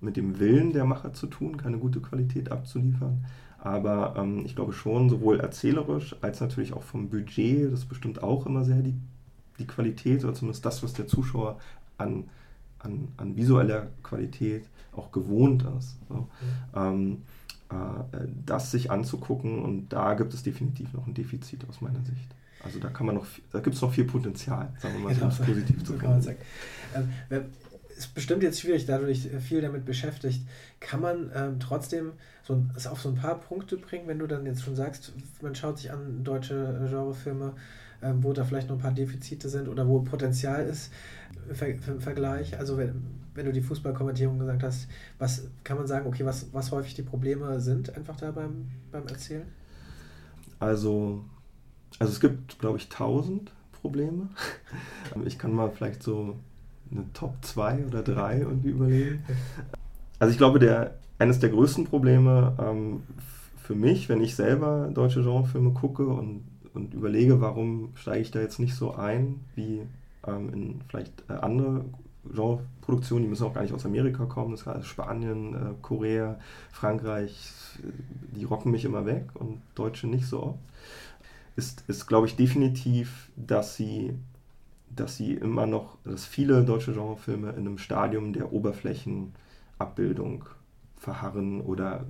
[0.00, 3.24] mit dem Willen der Macher zu tun, keine gute Qualität abzuliefern.
[3.62, 8.44] Aber ähm, ich glaube schon, sowohl erzählerisch als natürlich auch vom Budget, das bestimmt auch
[8.44, 8.94] immer sehr die,
[9.60, 11.60] die Qualität oder zumindest das, was der Zuschauer
[11.96, 12.24] an,
[12.80, 15.96] an, an visueller Qualität auch gewohnt ist.
[16.08, 16.14] So.
[16.14, 16.28] Mhm.
[16.74, 17.22] Ähm,
[17.70, 22.34] äh, das sich anzugucken und da gibt es definitiv noch ein Defizit aus meiner Sicht.
[22.64, 25.30] Also da kann man noch, da gibt es noch viel Potenzial, sagen wir mal genau.
[25.30, 26.36] so positiv zu können.
[27.30, 27.44] Ähm,
[27.96, 30.42] ist bestimmt jetzt schwierig, da du dich viel damit beschäftigt.
[30.80, 32.12] Kann man ähm, trotzdem
[32.42, 35.54] so, es auf so ein paar Punkte bringen, wenn du dann jetzt schon sagst, man
[35.54, 37.54] schaut sich an deutsche Genrefilme,
[38.02, 40.92] ähm, wo da vielleicht noch ein paar Defizite sind oder wo Potenzial ist
[41.86, 42.58] im Vergleich?
[42.58, 43.02] Also wenn,
[43.34, 44.88] wenn du die Fußballkommentierung gesagt hast,
[45.18, 49.06] was kann man sagen, okay, was, was häufig die Probleme sind einfach da beim, beim
[49.06, 49.46] Erzählen?
[50.58, 51.24] Also,
[51.98, 54.28] also es gibt, glaube ich, tausend Probleme.
[55.26, 56.36] Ich kann mal vielleicht so
[56.92, 59.24] eine Top 2 oder 3 irgendwie überlegen.
[60.18, 63.02] Also ich glaube, der, eines der größten Probleme ähm,
[63.62, 68.40] für mich, wenn ich selber deutsche Genrefilme gucke und, und überlege, warum steige ich da
[68.40, 69.82] jetzt nicht so ein wie
[70.26, 71.84] ähm, in vielleicht äh, andere
[72.24, 76.38] Genreproduktionen, die müssen auch gar nicht aus Amerika kommen, das heißt Spanien, äh, Korea,
[76.70, 77.50] Frankreich,
[78.36, 80.58] die rocken mich immer weg und Deutsche nicht so oft,
[81.56, 84.14] ist, ist glaube ich, definitiv, dass sie,
[84.94, 90.44] dass sie immer noch, dass viele deutsche Genrefilme in einem Stadium der Oberflächenabbildung
[90.96, 92.04] verharren oder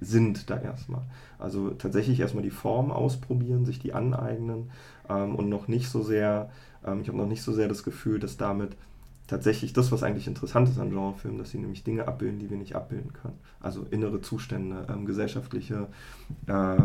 [0.00, 1.02] sind da erstmal.
[1.38, 4.70] Also tatsächlich erstmal die Form ausprobieren, sich die aneignen
[5.08, 6.50] ähm, und noch nicht so sehr,
[6.86, 8.76] ähm, ich habe noch nicht so sehr das Gefühl, dass damit
[9.26, 12.58] tatsächlich das, was eigentlich interessant ist an Genrefilmen, dass sie nämlich Dinge abbilden, die wir
[12.58, 13.38] nicht abbilden können.
[13.60, 15.88] Also innere Zustände, ähm, gesellschaftliche
[16.46, 16.76] äh,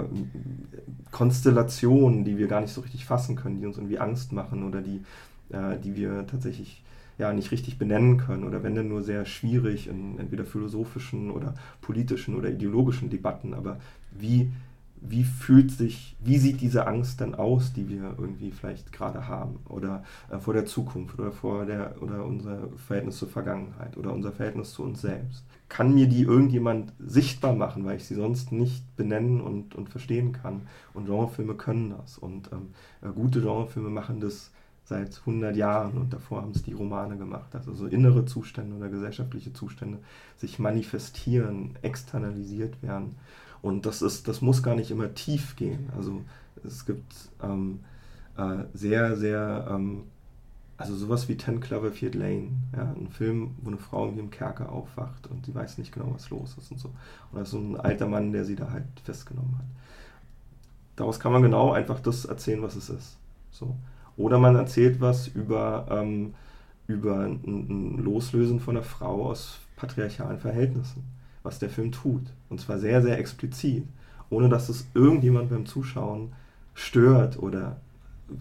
[1.12, 4.82] Konstellationen, die wir gar nicht so richtig fassen können, die uns irgendwie Angst machen oder
[4.82, 5.04] die,
[5.52, 6.84] äh, die wir tatsächlich
[7.18, 11.54] ja nicht richtig benennen können oder wenn dann nur sehr schwierig in entweder philosophischen oder
[11.82, 13.54] politischen oder ideologischen Debatten.
[13.54, 13.80] Aber
[14.12, 14.50] wie
[15.02, 19.60] wie fühlt sich, wie sieht diese Angst dann aus, die wir irgendwie vielleicht gerade haben
[19.68, 24.32] oder äh, vor der Zukunft oder vor der oder unser Verhältnis zur Vergangenheit oder unser
[24.32, 25.46] Verhältnis zu uns selbst?
[25.70, 30.34] Kann mir die irgendjemand sichtbar machen, weil ich sie sonst nicht benennen und, und verstehen
[30.34, 30.64] kann?
[30.94, 32.70] Und Genrefilme können das und ähm,
[33.02, 34.52] äh, gute Genrefilme machen das
[34.90, 37.54] seit 100 Jahren und davor haben es die Romane gemacht.
[37.54, 40.00] Also so innere Zustände oder gesellschaftliche Zustände
[40.38, 43.16] sich manifestieren, externalisiert werden
[43.62, 45.90] und das, ist, das muss gar nicht immer tief gehen.
[45.96, 46.22] Also
[46.66, 47.14] es gibt
[47.44, 47.82] ähm,
[48.36, 50.06] äh, sehr, sehr, ähm,
[50.78, 54.72] also sowas wie Ten Cloverfield Lane, ja, ein Film, wo eine Frau irgendwie im Kerker
[54.72, 56.90] aufwacht und sie weiß nicht genau, was los ist und so.
[57.32, 59.66] Und so ein alter Mann, der sie da halt festgenommen hat.
[60.96, 63.18] Daraus kann man genau einfach das erzählen, was es ist.
[63.52, 63.76] So.
[64.20, 66.36] Oder man erzählt was über, ähm,
[66.88, 71.04] über ein, Loslösen von einer Frau aus patriarchalen Verhältnissen
[71.44, 72.24] was der Film tut.
[72.50, 73.84] Und zwar sehr, sehr explizit,
[74.30, 76.32] ohne dass es irgendjemand beim Zuschauen
[76.74, 77.78] stört oder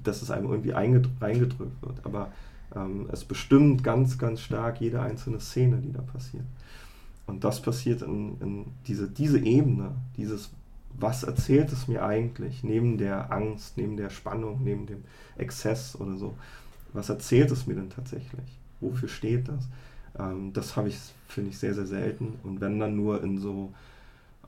[0.05, 2.05] dass es einem irgendwie reingedrückt wird.
[2.05, 2.31] Aber
[2.75, 6.45] ähm, es bestimmt ganz, ganz stark jede einzelne Szene, die da passiert.
[7.27, 10.51] Und das passiert in, in diese, diese Ebene, dieses,
[11.01, 15.05] was erzählt es mir eigentlich, neben der Angst, neben der Spannung, neben dem
[15.37, 16.35] Exzess oder so,
[16.93, 18.59] was erzählt es mir denn tatsächlich?
[18.81, 19.69] Wofür steht das?
[20.19, 22.39] Ähm, das habe ich, finde ich, sehr, sehr selten.
[22.43, 23.73] Und wenn dann nur in so,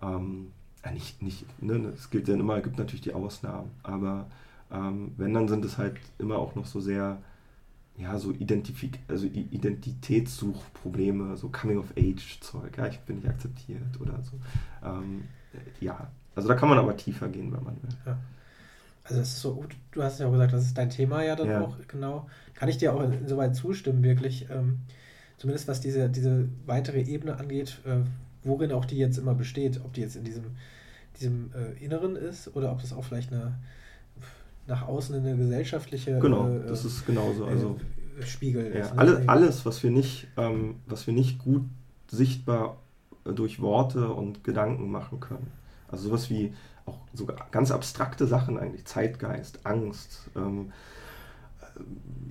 [0.03, 0.49] ähm,
[0.93, 4.27] nicht, nicht, ne, es gilt ja immer, gibt natürlich die Ausnahmen, aber
[4.73, 7.19] ähm, wenn, dann sind es halt immer auch noch so sehr,
[7.99, 14.39] ja, so Identifik also Identitätssuchprobleme, so Coming-of-Age-Zeug, ja, ich bin nicht akzeptiert oder so.
[14.83, 15.25] Ähm,
[15.81, 17.91] ja, also da kann man aber tiefer gehen, wenn man will.
[18.07, 18.19] Ja.
[19.05, 21.35] Also das ist so gut, du hast ja auch gesagt, das ist dein Thema ja
[21.35, 21.61] dann ja.
[21.61, 22.29] auch, genau.
[22.55, 24.49] Kann ich dir auch insoweit zustimmen, wirklich.
[24.51, 24.79] Ähm,
[25.37, 28.05] zumindest was diese, diese weitere Ebene angeht, äh,
[28.45, 30.45] worin auch die jetzt immer besteht, ob die jetzt in diesem,
[31.19, 33.59] diesem äh, Inneren ist oder ob das auch vielleicht eine
[34.67, 37.45] nach außen eine gesellschaftliche genau, äh, das ist genauso.
[37.45, 37.79] Also
[38.19, 38.95] äh, Spiegel ja, ist.
[38.95, 38.99] Ne?
[38.99, 41.63] Alle, alles, was wir nicht, ähm, was wir nicht gut
[42.09, 42.77] sichtbar
[43.25, 45.49] durch Worte und Gedanken machen können.
[45.91, 46.53] Also sowas wie
[46.87, 50.73] auch sogar ganz abstrakte Sachen eigentlich, Zeitgeist, Angst, ähm,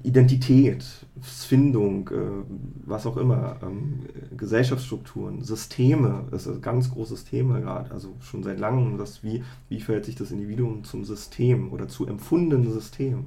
[0.03, 0.85] Identität,
[1.21, 2.43] Findung, äh,
[2.85, 4.05] was auch immer, ähm,
[4.37, 9.43] Gesellschaftsstrukturen, Systeme, das ist ein ganz großes Thema gerade, also schon seit langem, das wie,
[9.67, 13.25] wie verhält sich das Individuum zum System oder zu empfundenen System.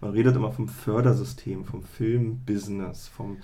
[0.00, 3.38] Man redet immer vom Fördersystem, vom Filmbusiness, vom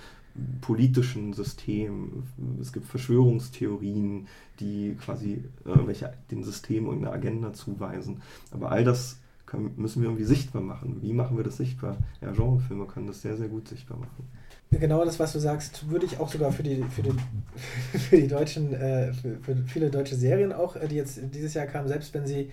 [0.61, 2.25] politischen System.
[2.61, 4.27] Es gibt Verschwörungstheorien,
[4.61, 8.23] die quasi äh, den Systemen irgendeine Agenda zuweisen.
[8.51, 11.03] Aber all das können, müssen wir irgendwie sichtbar machen.
[11.03, 11.97] Wie machen wir das sichtbar?
[12.21, 14.29] Ja, Genrefilme können das sehr, sehr gut sichtbar machen.
[14.71, 17.19] Genau das, was du sagst, würde ich auch sogar für die, für den,
[17.93, 21.67] für die deutschen, äh, für, für, viele deutsche Serien auch, äh, die jetzt dieses Jahr
[21.67, 22.51] kamen, selbst wenn sie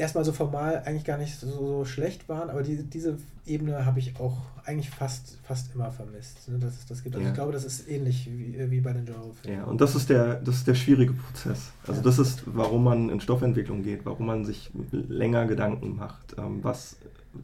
[0.00, 3.98] erstmal so formal eigentlich gar nicht so, so schlecht waren, aber die, diese Ebene habe
[3.98, 6.48] ich auch eigentlich fast, fast immer vermisst.
[6.48, 7.14] Ne, dass es das gibt.
[7.14, 7.30] Also ja.
[7.30, 9.60] ich glaube, das ist ähnlich wie, wie bei den Genrefilmen.
[9.60, 11.70] Ja, und das ist der, das ist der schwierige Prozess.
[11.86, 12.04] Also ja.
[12.04, 16.36] das ist, warum man in Stoffentwicklung geht, warum man sich länger Gedanken macht.
[16.38, 16.96] Ähm, was,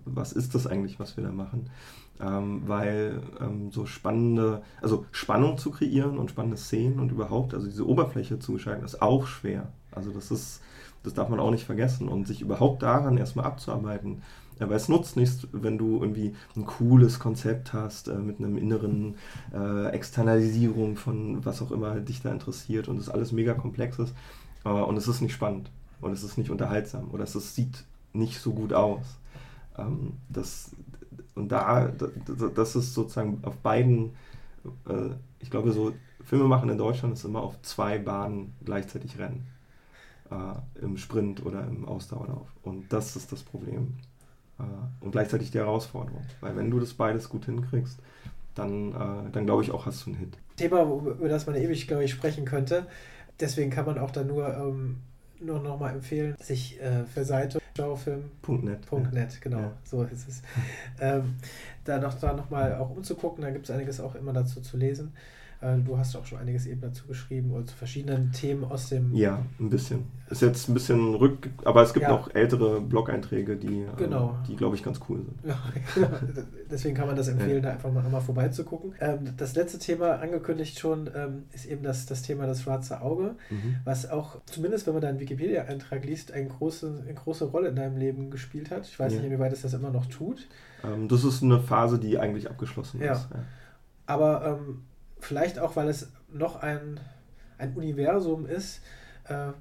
[0.05, 1.71] was ist das eigentlich, was wir da machen?
[2.19, 7.67] Ähm, weil ähm, so spannende, also Spannung zu kreieren und spannende Szenen und überhaupt, also
[7.67, 9.69] diese Oberfläche zu gestalten, ist auch schwer.
[9.93, 10.63] Also das ist
[11.07, 12.09] das darf man auch nicht vergessen.
[12.09, 14.23] Und sich überhaupt daran erstmal abzuarbeiten.
[14.59, 18.57] Ja, weil es nutzt nichts, wenn du irgendwie ein cooles Konzept hast, äh, mit einem
[18.57, 19.17] inneren
[19.55, 24.15] äh, Externalisierung von was auch immer dich da interessiert und es alles mega komplex ist.
[24.65, 27.85] Äh, und es ist nicht spannend und es ist nicht unterhaltsam oder es ist, sieht
[28.13, 29.05] nicht so gut aus.
[29.79, 30.71] Ähm, das,
[31.35, 31.93] und da,
[32.55, 34.13] das ist sozusagen auf beiden,
[34.89, 35.93] äh, ich glaube, so
[36.25, 39.47] Filme machen in Deutschland ist immer auf zwei Bahnen gleichzeitig rennen
[40.31, 42.49] äh, im Sprint oder im Ausdauerlauf.
[42.63, 43.95] Und das ist das Problem.
[44.59, 44.63] Äh,
[45.01, 46.25] und gleichzeitig die Herausforderung.
[46.41, 47.99] Weil wenn du das beides gut hinkriegst,
[48.55, 50.39] dann, äh, dann glaube ich auch, hast du einen Hit.
[50.57, 52.87] Thema, über das man ewig, glaube ich, sprechen könnte.
[53.39, 54.97] Deswegen kann man auch da nur, ähm,
[55.41, 58.91] nur noch mal empfehlen, sich äh, für Seite Genrefilm.net.
[59.13, 59.39] .net, ja.
[59.41, 59.73] genau, ja.
[59.85, 60.43] so ist es.
[61.01, 61.37] ähm,
[61.85, 64.79] da noch, da noch mal auch umzugucken, da gibt es einiges auch immer dazu zu
[64.79, 65.13] lesen.
[65.61, 69.15] Äh, du hast auch schon einiges eben dazu geschrieben oder zu verschiedenen Themen aus dem.
[69.15, 70.05] Ja, ein bisschen.
[70.29, 72.11] Ist jetzt ein bisschen rück, aber es gibt ja.
[72.11, 74.37] noch ältere Blog-Einträge, die, äh, genau.
[74.49, 75.37] die glaube ich, ganz cool sind.
[75.97, 76.21] Ja,
[76.71, 77.71] deswegen kann man das empfehlen, ja.
[77.71, 78.93] da einfach mal, mal vorbeizugucken.
[79.01, 83.37] Ähm, das letzte Thema, angekündigt schon, ähm, ist eben das, das Thema das schwarze Auge,
[83.51, 83.77] mhm.
[83.85, 87.97] was auch, zumindest wenn man deinen Wikipedia-Eintrag liest, eine große, eine große Rolle in deinem
[87.97, 88.87] Leben gespielt hat.
[88.87, 90.49] Ich weiß nicht, inwieweit es das immer noch tut.
[90.85, 93.29] Ähm, das ist eine Phase, die eigentlich abgeschlossen ist.
[94.07, 94.83] Aber ähm,
[95.19, 97.01] vielleicht auch, weil es noch ein,
[97.59, 98.81] ein Universum ist,
[99.29, 99.53] äh,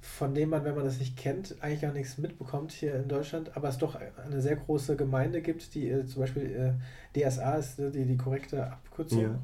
[0.00, 3.56] von dem man, wenn man das nicht kennt, eigentlich gar nichts mitbekommt hier in Deutschland,
[3.56, 6.76] aber es doch eine sehr große Gemeinde gibt, die äh, zum Beispiel
[7.14, 9.38] äh, DSA ist äh, die, die korrekte Abkürzung, ja.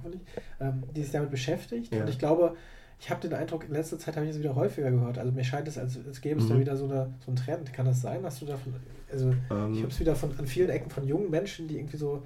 [0.61, 1.95] ähm, die sich damit beschäftigt.
[1.95, 2.03] Ja.
[2.03, 2.57] Und ich glaube,
[3.01, 5.19] ich habe den Eindruck, in letzter Zeit habe ich es wieder häufiger gehört.
[5.19, 6.51] Also mir scheint es, als, als gäbe es mhm.
[6.51, 7.73] da wieder so, eine, so einen Trend.
[7.73, 8.25] Kann das sein?
[8.25, 8.75] Hast du davon,
[9.13, 11.97] also ähm, ich habe es wieder von an vielen Ecken von jungen Menschen, die irgendwie
[11.97, 12.25] so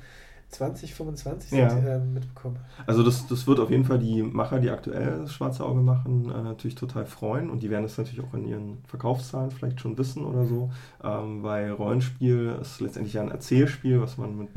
[0.52, 1.70] 2025 ja.
[1.70, 2.58] sind, äh, mitbekommen.
[2.86, 6.30] Also das, das wird auf jeden Fall die Macher, die aktuell das Schwarze Auge machen,
[6.30, 9.96] äh, natürlich total freuen und die werden es natürlich auch in ihren Verkaufszahlen vielleicht schon
[9.98, 10.70] wissen oder so,
[11.02, 14.48] ähm, weil Rollenspiel ist letztendlich ja ein Erzählspiel, was man mit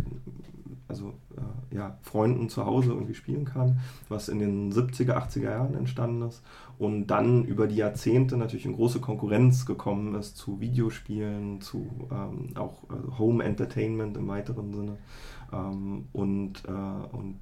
[0.87, 5.75] also äh, ja, Freunden zu Hause irgendwie spielen kann, was in den 70er, 80er Jahren
[5.75, 6.43] entstanden ist
[6.77, 12.49] und dann über die Jahrzehnte natürlich in große Konkurrenz gekommen ist zu Videospielen, zu ähm,
[12.55, 14.97] auch also Home Entertainment im weiteren Sinne.
[15.55, 17.39] Ähm, und, äh, und,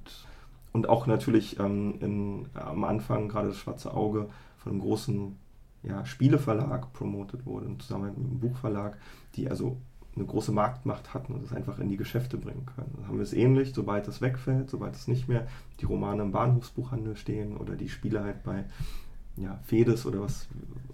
[0.72, 5.36] und auch natürlich ähm, in, am Anfang gerade das Schwarze Auge von einem großen
[5.82, 8.96] ja, Spieleverlag promotet wurde, zusammen mit einem Buchverlag,
[9.34, 9.76] die also
[10.16, 12.92] eine große Marktmacht hatten und das einfach in die Geschäfte bringen können.
[12.96, 15.46] Dann haben wir es ähnlich, sobald das wegfällt, sobald es nicht mehr
[15.80, 18.64] die Romane im Bahnhofsbuchhandel stehen oder die Spiele halt bei
[19.36, 20.46] ja, Fedes oder was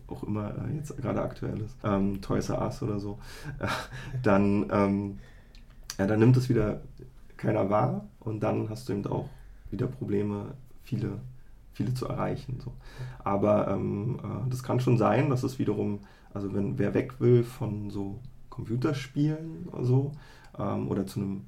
[0.07, 3.18] auch immer äh, jetzt gerade aktuell ist, ähm, Toys R Us oder so,
[3.59, 3.66] äh,
[4.23, 5.18] dann, ähm,
[6.01, 6.80] ja, dann nimmt es wieder
[7.36, 9.28] keiner wahr und dann hast du eben auch
[9.70, 11.20] wieder Probleme, viele,
[11.74, 12.59] viele zu erreichen.
[12.64, 12.72] So.
[13.22, 16.01] Aber ähm, äh, das kann schon sein, dass es wiederum,
[16.32, 20.12] also wenn wer weg will von so Computerspielen oder so
[20.59, 21.44] ähm, oder zu einem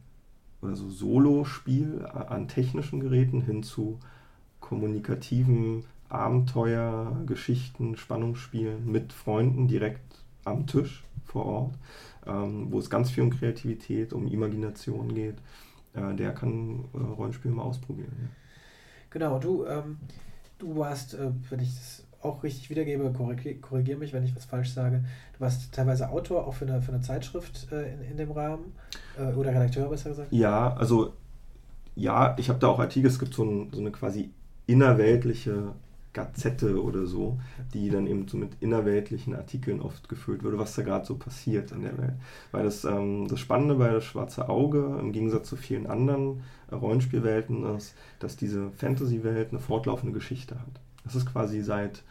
[0.61, 4.01] oder so Solo-Spiel an technischen Geräten hin zu
[4.61, 11.79] kommunikativen Abenteuer, Geschichten, Spannungsspielen mit Freunden direkt am Tisch vor Ort,
[12.27, 15.37] ähm, wo es ganz viel um Kreativität, um Imagination geht
[15.95, 18.13] äh, der kann äh, Rollenspiel mal ausprobieren.
[18.21, 18.29] Ja.
[19.11, 19.99] Genau, du, ähm,
[20.59, 24.45] du warst, äh, wenn ich das auch richtig wiedergebe, korrigiere korrigier mich, wenn ich was
[24.45, 25.05] falsch sage.
[25.35, 28.73] Du warst teilweise Autor auch für eine, für eine Zeitschrift äh, in, in dem Rahmen
[29.19, 30.33] äh, oder Redakteur, besser gesagt.
[30.33, 31.15] Ja, also
[31.95, 34.31] ja, ich habe da auch Artikel, es gibt so, ein, so eine quasi
[34.67, 35.73] innerweltliche
[36.13, 37.41] Gazette oder so,
[37.73, 41.73] die dann eben so mit innerweltlichen Artikeln oft gefüllt wurde, was da gerade so passiert
[41.73, 42.15] in der Welt.
[42.51, 46.75] Weil das, ähm, das Spannende bei das Schwarze Auge, im Gegensatz zu vielen anderen äh,
[46.75, 50.81] Rollenspielwelten, ist, dass diese Fantasy-Welt eine fortlaufende Geschichte hat.
[51.05, 52.03] Das ist quasi seit,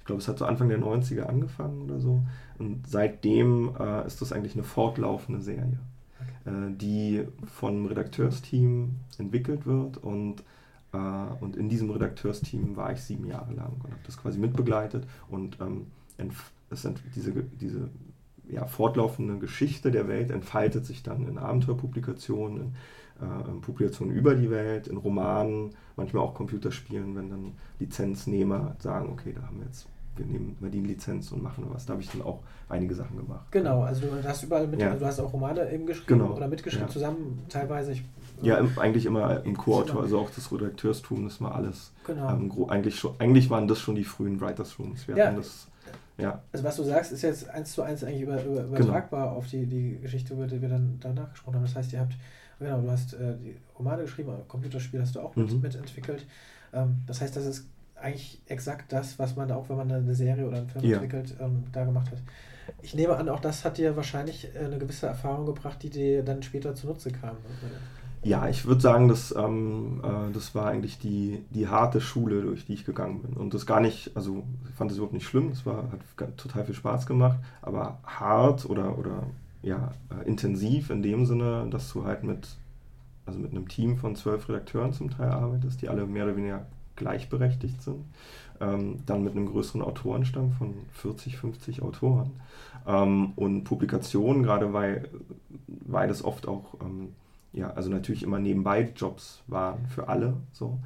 [0.00, 2.22] ich glaube, es hat so Anfang der 90er angefangen oder so.
[2.58, 5.78] Und seitdem äh, ist das eigentlich eine fortlaufende Serie,
[6.44, 10.42] äh, die vom Redakteursteam entwickelt wird und
[11.40, 15.06] und in diesem Redakteursteam war ich sieben Jahre lang und habe das quasi mitbegleitet.
[15.28, 15.86] Und ähm,
[16.70, 17.90] es, diese, diese
[18.48, 22.74] ja, fortlaufende Geschichte der Welt entfaltet sich dann in Abenteuerpublikationen,
[23.20, 28.76] in, äh, in Publikationen über die Welt, in Romanen, manchmal auch Computerspielen, wenn dann Lizenznehmer
[28.78, 31.86] sagen, okay, da haben wir jetzt wir nehmen mal die Lizenz und machen was.
[31.86, 33.50] Da habe ich dann auch einige Sachen gemacht.
[33.50, 34.88] Genau, also du hast überall mit, ja.
[34.88, 36.36] also du hast auch Romane eben geschrieben genau.
[36.36, 36.92] oder mitgeschrieben, ja.
[36.92, 37.92] zusammen teilweise.
[37.92, 38.04] Ich,
[38.46, 41.92] ja, im, eigentlich immer im Co-Autor, also auch das Redakteurstum, das war alles.
[42.06, 42.30] Genau.
[42.30, 45.06] Ähm, eigentlich, schon, eigentlich waren das schon die frühen Writers Rooms.
[45.08, 45.32] Wir ja.
[45.32, 45.68] Das,
[46.18, 46.42] ja.
[46.52, 48.76] Also was du sagst, ist jetzt eins zu eins eigentlich über, über, genau.
[48.76, 49.36] übertragbar genau.
[49.36, 51.64] auf die, die Geschichte, über die wir dann danach gesprochen haben.
[51.64, 52.14] Das heißt, ihr habt,
[52.58, 55.60] genau, du hast äh, die Romane geschrieben, Computerspiel hast du auch mit, mhm.
[55.60, 56.26] mitentwickelt.
[56.72, 57.66] Ähm, das heißt, das ist
[58.00, 60.94] eigentlich exakt das, was man auch, wenn man eine Serie oder einen Film ja.
[60.94, 62.18] entwickelt, ähm, da gemacht hat.
[62.82, 66.22] Ich nehme an, auch das hat dir wahrscheinlich äh, eine gewisse Erfahrung gebracht, die dir
[66.22, 67.36] dann später zunutze kam.
[68.24, 72.64] Ja, ich würde sagen, dass, ähm, äh, das war eigentlich die, die harte Schule, durch
[72.64, 73.34] die ich gegangen bin.
[73.34, 76.74] Und das gar nicht, also ich fand es überhaupt nicht schlimm, es hat total viel
[76.74, 79.24] Spaß gemacht, aber hart oder, oder
[79.62, 82.48] ja, äh, intensiv in dem Sinne, dass du halt mit,
[83.26, 86.66] also mit einem Team von zwölf Redakteuren zum Teil arbeitest, die alle mehr oder weniger
[86.96, 88.04] gleichberechtigt sind.
[88.60, 92.30] Ähm, dann mit einem größeren Autorenstamm von 40, 50 Autoren.
[92.86, 95.08] Ähm, und Publikationen, gerade weil,
[95.66, 97.10] weil das oft auch, ähm,
[97.54, 100.78] ja, also natürlich immer nebenbei Jobs waren für alle, so.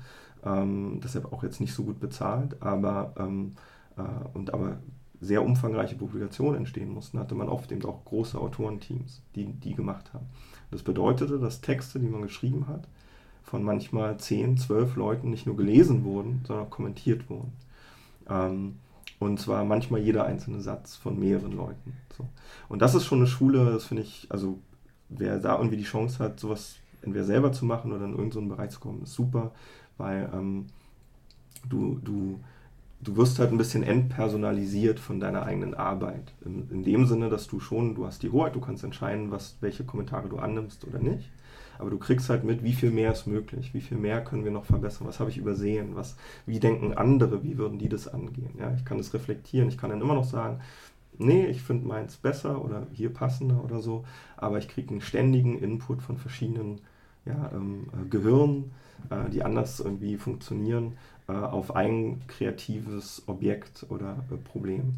[0.44, 3.56] Ähm, deshalb auch jetzt nicht so gut bezahlt, aber, ähm,
[3.96, 4.02] äh,
[4.34, 4.78] und aber
[5.20, 10.14] sehr umfangreiche Publikationen entstehen mussten, hatte man oft eben auch große Autorenteams, die die gemacht
[10.14, 10.26] haben.
[10.70, 12.86] Das bedeutete, dass Texte, die man geschrieben hat,
[13.42, 17.52] von manchmal 10, 12 Leuten nicht nur gelesen wurden, sondern auch kommentiert wurden.
[18.28, 18.76] Ähm,
[19.18, 21.94] und zwar manchmal jeder einzelne Satz von mehreren Leuten.
[22.16, 22.28] So.
[22.68, 24.60] Und das ist schon eine Schule, das finde ich, also
[25.09, 28.70] wer da irgendwie die Chance hat, sowas entweder selber zu machen oder in irgendeinen Bereich
[28.70, 29.52] zu kommen, ist super,
[29.96, 30.66] weil ähm,
[31.68, 32.40] du, du,
[33.00, 36.32] du wirst halt ein bisschen entpersonalisiert von deiner eigenen Arbeit.
[36.44, 39.56] In, in dem Sinne, dass du schon, du hast die Hoheit, du kannst entscheiden, was,
[39.61, 41.30] welche Kommentare du annimmst oder nicht
[41.78, 44.50] aber du kriegst halt mit, wie viel mehr ist möglich, wie viel mehr können wir
[44.50, 48.50] noch verbessern, was habe ich übersehen, was, wie denken andere, wie würden die das angehen.
[48.59, 50.61] Ja, ich kann das reflektieren, ich kann dann immer noch sagen,
[51.18, 54.04] nee, ich finde meins besser oder hier passender oder so,
[54.36, 56.80] aber ich kriege einen ständigen Input von verschiedenen
[57.24, 58.72] ja, ähm, äh, Gehirnen,
[59.10, 60.96] äh, die anders irgendwie funktionieren,
[61.28, 64.94] äh, auf ein kreatives Objekt oder äh, Problem.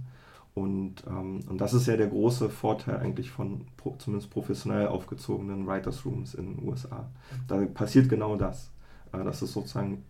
[0.54, 5.66] Und, ähm, und das ist ja der große Vorteil eigentlich von pro, zumindest professionell aufgezogenen
[5.66, 7.08] Writers Rooms in den USA.
[7.46, 8.70] Da passiert genau das.
[9.12, 10.04] Äh, das ist sozusagen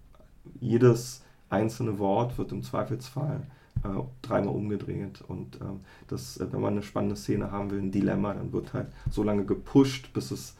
[0.60, 3.42] jedes einzelne Wort wird im Zweifelsfall
[3.84, 5.22] äh, dreimal umgedreht.
[5.26, 8.72] Und ähm, das, äh, wenn man eine spannende Szene haben will, ein Dilemma, dann wird
[8.72, 10.56] halt so lange gepusht, bis es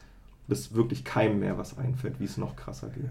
[0.49, 3.05] bis wirklich keinem mehr was einfällt, wie es noch krasser geht.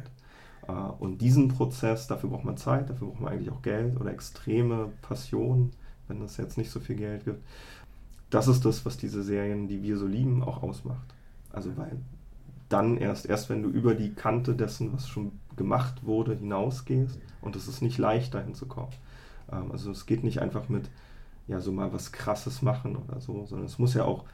[0.68, 4.12] Äh, und diesen Prozess, dafür braucht man Zeit, dafür braucht man eigentlich auch Geld oder
[4.12, 5.72] extreme Passion
[6.10, 7.42] wenn es jetzt nicht so viel Geld gibt.
[8.30, 11.14] Das ist das, was diese Serien, die wir so lieben, auch ausmacht.
[11.52, 11.98] Also weil
[12.68, 17.56] dann erst, erst wenn du über die Kante dessen, was schon gemacht wurde, hinausgehst und
[17.56, 18.92] es ist nicht leicht, dahin zu kommen.
[19.52, 20.90] Ähm, also es geht nicht einfach mit,
[21.48, 24.26] ja, so mal was Krasses machen oder so, sondern es muss ja auch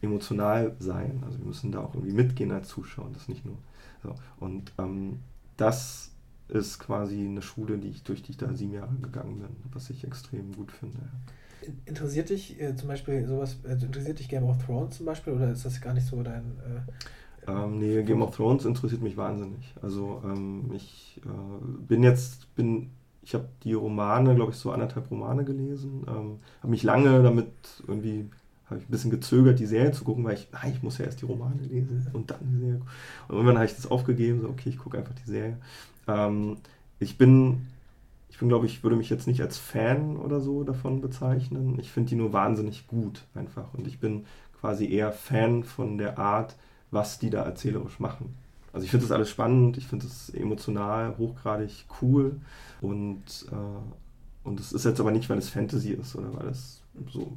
[0.00, 1.22] emotional sein.
[1.24, 3.56] Also wir müssen da auch irgendwie mitgehen als Zuschauer, das nicht nur.
[4.02, 4.14] So.
[4.40, 5.20] Und ähm,
[5.56, 6.10] das
[6.48, 9.90] ist quasi eine Schule, die ich, durch die ich da sieben Jahre gegangen bin, was
[9.90, 10.98] ich extrem gut finde.
[11.86, 15.50] Interessiert dich äh, zum Beispiel sowas, also interessiert dich Game of Thrones zum Beispiel oder
[15.50, 16.58] ist das gar nicht so dein...
[16.58, 19.74] Äh, ähm, nee, Game of Thrones interessiert mich wahnsinnig.
[19.80, 22.90] Also ähm, ich äh, bin jetzt, bin,
[23.22, 27.52] ich habe die Romane, glaube ich, so anderthalb Romane gelesen, ähm, habe mich lange damit
[27.86, 28.28] irgendwie
[28.72, 31.04] habe ich ein bisschen gezögert, die Serie zu gucken, weil ich, nein, ich muss ja
[31.04, 32.80] erst die Romane lesen und dann die Serie.
[33.28, 35.58] Und irgendwann habe ich das aufgegeben, so, okay, ich gucke einfach die Serie.
[36.08, 36.56] Ähm,
[36.98, 37.66] ich bin,
[38.30, 41.78] ich bin, glaube ich, würde mich jetzt nicht als Fan oder so davon bezeichnen.
[41.78, 43.74] Ich finde die nur wahnsinnig gut einfach.
[43.74, 44.24] Und ich bin
[44.60, 46.56] quasi eher Fan von der Art,
[46.90, 48.34] was die da erzählerisch machen.
[48.72, 52.40] Also ich finde das alles spannend, ich finde das emotional hochgradig cool
[52.80, 56.82] und, äh, und es ist jetzt aber nicht, weil es Fantasy ist oder weil es
[57.10, 57.36] so,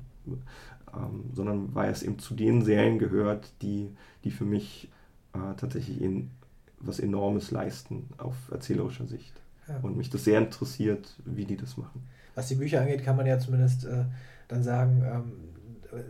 [0.94, 3.90] ähm, sondern weil es eben zu den Serien gehört, die,
[4.24, 4.90] die für mich
[5.34, 6.32] äh, tatsächlich in,
[6.80, 9.34] was Enormes leisten auf erzählerischer Sicht.
[9.68, 9.80] Ja.
[9.82, 12.04] Und mich das sehr interessiert, wie die das machen.
[12.36, 14.06] Was die Bücher angeht, kann man ja zumindest äh,
[14.48, 15.32] dann sagen, ähm,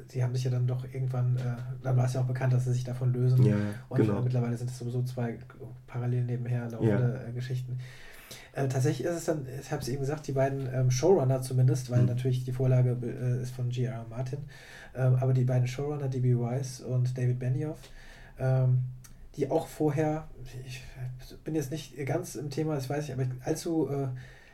[0.07, 1.41] sie haben sich ja dann doch irgendwann, äh,
[1.83, 3.43] dann war es ja auch bekannt, dass sie sich davon lösen.
[3.43, 3.55] Ja,
[3.89, 4.21] und genau.
[4.21, 5.37] mittlerweile sind es sowieso zwei
[5.87, 7.29] parallel nebenher laufende ja.
[7.29, 7.79] Äh, Geschichten.
[8.53, 11.91] Äh, tatsächlich ist es dann, ich habe es eben gesagt, die beiden ähm, Showrunner zumindest,
[11.91, 12.07] weil mhm.
[12.07, 14.05] natürlich die Vorlage äh, ist von G.R.
[14.09, 14.39] Martin,
[14.95, 16.37] ähm, aber die beiden Showrunner, D.B.
[16.39, 17.79] Weiss und David Benioff,
[18.39, 18.83] ähm,
[19.35, 20.27] die auch vorher,
[20.65, 20.81] ich
[21.43, 24.07] bin jetzt nicht ganz im Thema, das weiß ich, aber allzu äh,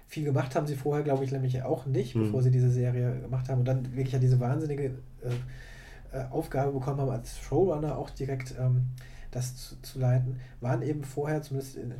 [0.07, 2.23] viel gemacht haben sie vorher, glaube ich, nämlich auch nicht, mhm.
[2.23, 6.71] bevor sie diese Serie gemacht haben und dann wirklich ja diese wahnsinnige äh, äh, Aufgabe
[6.71, 8.87] bekommen haben, als Showrunner auch direkt ähm,
[9.31, 11.93] das zu, zu, leiten, waren eben vorher, zumindest in,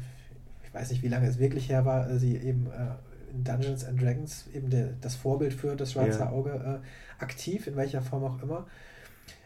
[0.64, 3.86] ich weiß nicht, wie lange es wirklich her war, äh, sie eben äh, in Dungeons
[3.86, 6.30] and Dragons eben der, das Vorbild für das Schwarze ja.
[6.30, 6.82] Auge
[7.20, 8.68] aktiv, in welcher Form auch immer.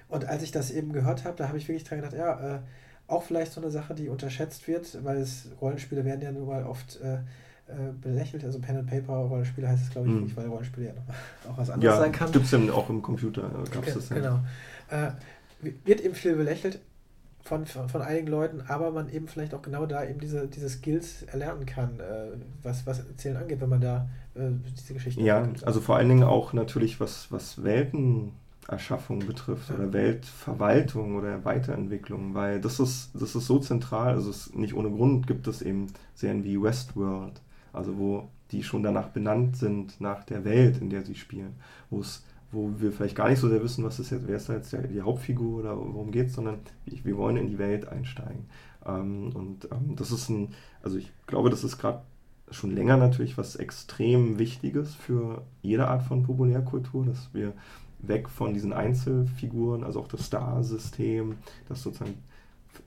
[0.07, 2.63] Und als ich das eben gehört habe, da habe ich wirklich dran gedacht, ja,
[3.05, 6.63] auch vielleicht so eine Sache, die unterschätzt wird, weil es Rollenspiele werden ja nun mal
[6.63, 6.99] oft
[7.67, 8.43] äh, belächelt.
[8.43, 10.23] Also Pen and Paper Rollenspiele heißt es, glaube ich, mhm.
[10.23, 10.93] nicht, weil Rollenspiele ja
[11.49, 12.31] auch was anderes ja, sein kann.
[12.31, 14.15] Gibt es ja auch im Computer, äh, gab es das ja.
[14.17, 14.39] Genau.
[14.89, 15.11] Äh,
[15.83, 16.79] wird eben viel belächelt
[17.41, 20.69] von, von, von, einigen Leuten, aber man eben vielleicht auch genau da eben diese, diese
[20.69, 25.47] Skills erlernen kann, äh, was, was Erzählen angeht, wenn man da äh, diese Geschichte Ja,
[25.63, 28.31] also vor allen Dingen auch natürlich, was, was Welten
[28.67, 34.53] Erschaffung betrifft oder Weltverwaltung oder Weiterentwicklung, weil das ist, das ist so zentral, also es
[34.55, 37.41] nicht ohne Grund gibt es eben Serien wie Westworld,
[37.75, 41.55] also wo die schon danach benannt sind, nach der Welt, in der sie spielen,
[41.89, 44.47] wo es wo wir vielleicht gar nicht so sehr wissen, was ist jetzt, wer ist
[44.47, 48.45] da jetzt die Hauptfigur oder worum geht es, sondern wir wollen in die Welt einsteigen.
[48.85, 50.49] Ähm, und ähm, das ist ein,
[50.81, 52.01] also ich glaube, das ist gerade
[52.51, 57.53] schon länger natürlich was extrem Wichtiges für jede Art von Populärkultur, dass wir
[57.99, 61.35] weg von diesen Einzelfiguren, also auch das Star-System,
[61.67, 62.15] dass sozusagen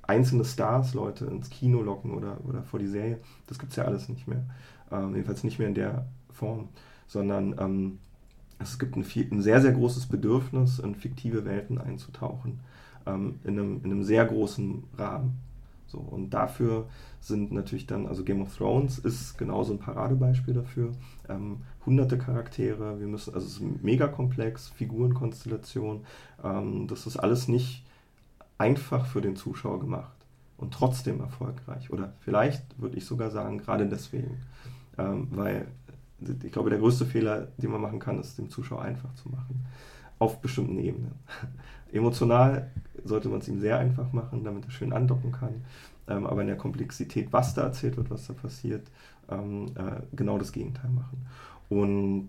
[0.02, 3.84] einzelne Stars Leute ins Kino locken oder, oder vor die Serie, das gibt es ja
[3.84, 4.44] alles nicht mehr.
[4.90, 6.68] Ähm, jedenfalls nicht mehr in der Form,
[7.06, 7.98] sondern ähm,
[8.58, 12.60] es gibt ein, ein, sehr, sehr großes Bedürfnis, in fiktive Welten einzutauchen,
[13.06, 15.38] ähm, in, einem, in einem sehr großen Rahmen.
[15.86, 16.86] So, und dafür
[17.20, 20.92] sind natürlich dann, also Game of Thrones ist genauso ein Paradebeispiel dafür.
[21.28, 26.04] Ähm, hunderte Charaktere, wir müssen, also es ist mega komplex, Figurenkonstellation.
[26.44, 27.84] Ähm, das ist alles nicht
[28.58, 30.12] einfach für den Zuschauer gemacht
[30.58, 31.90] und trotzdem erfolgreich.
[31.90, 34.36] Oder vielleicht würde ich sogar sagen, gerade deswegen.
[34.98, 35.66] Ähm, weil
[36.20, 39.64] ich glaube, der größte Fehler, den man machen kann, ist, dem Zuschauer einfach zu machen.
[40.18, 41.12] Auf bestimmten Ebenen.
[41.92, 42.70] Emotional
[43.04, 45.62] sollte man es ihm sehr einfach machen, damit er schön andocken kann.
[46.08, 48.90] Ähm, aber in der Komplexität, was da erzählt wird, was da passiert,
[49.30, 51.26] ähm, äh, genau das Gegenteil machen.
[51.68, 52.28] Und,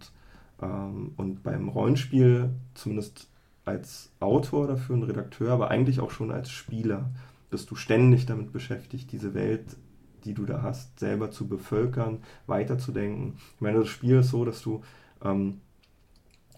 [0.62, 3.28] ähm, und beim Rollenspiel, zumindest
[3.66, 7.10] als Autor dafür, ein Redakteur, aber eigentlich auch schon als Spieler,
[7.50, 9.78] bist du ständig damit beschäftigt, diese Welt,
[10.26, 13.36] die du da hast, selber zu bevölkern, weiterzudenken.
[13.56, 14.82] Ich meine, das Spiel ist so, dass du
[15.24, 15.62] ähm,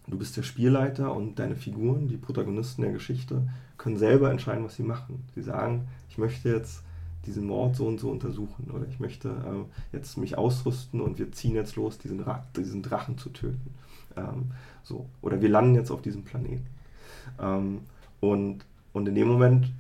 [0.07, 3.47] Du bist der Spielleiter und deine Figuren, die Protagonisten der Geschichte,
[3.77, 5.23] können selber entscheiden, was sie machen.
[5.35, 6.83] Sie sagen, ich möchte jetzt
[7.25, 11.31] diesen Mord so und so untersuchen oder ich möchte äh, jetzt mich ausrüsten und wir
[11.31, 13.73] ziehen jetzt los, diesen, Ra diesen Drachen zu töten.
[14.17, 14.51] Ähm,
[14.83, 15.05] so.
[15.21, 16.65] Oder wir landen jetzt auf diesem Planeten.
[17.39, 17.81] Ähm,
[18.19, 19.71] und, und in dem Moment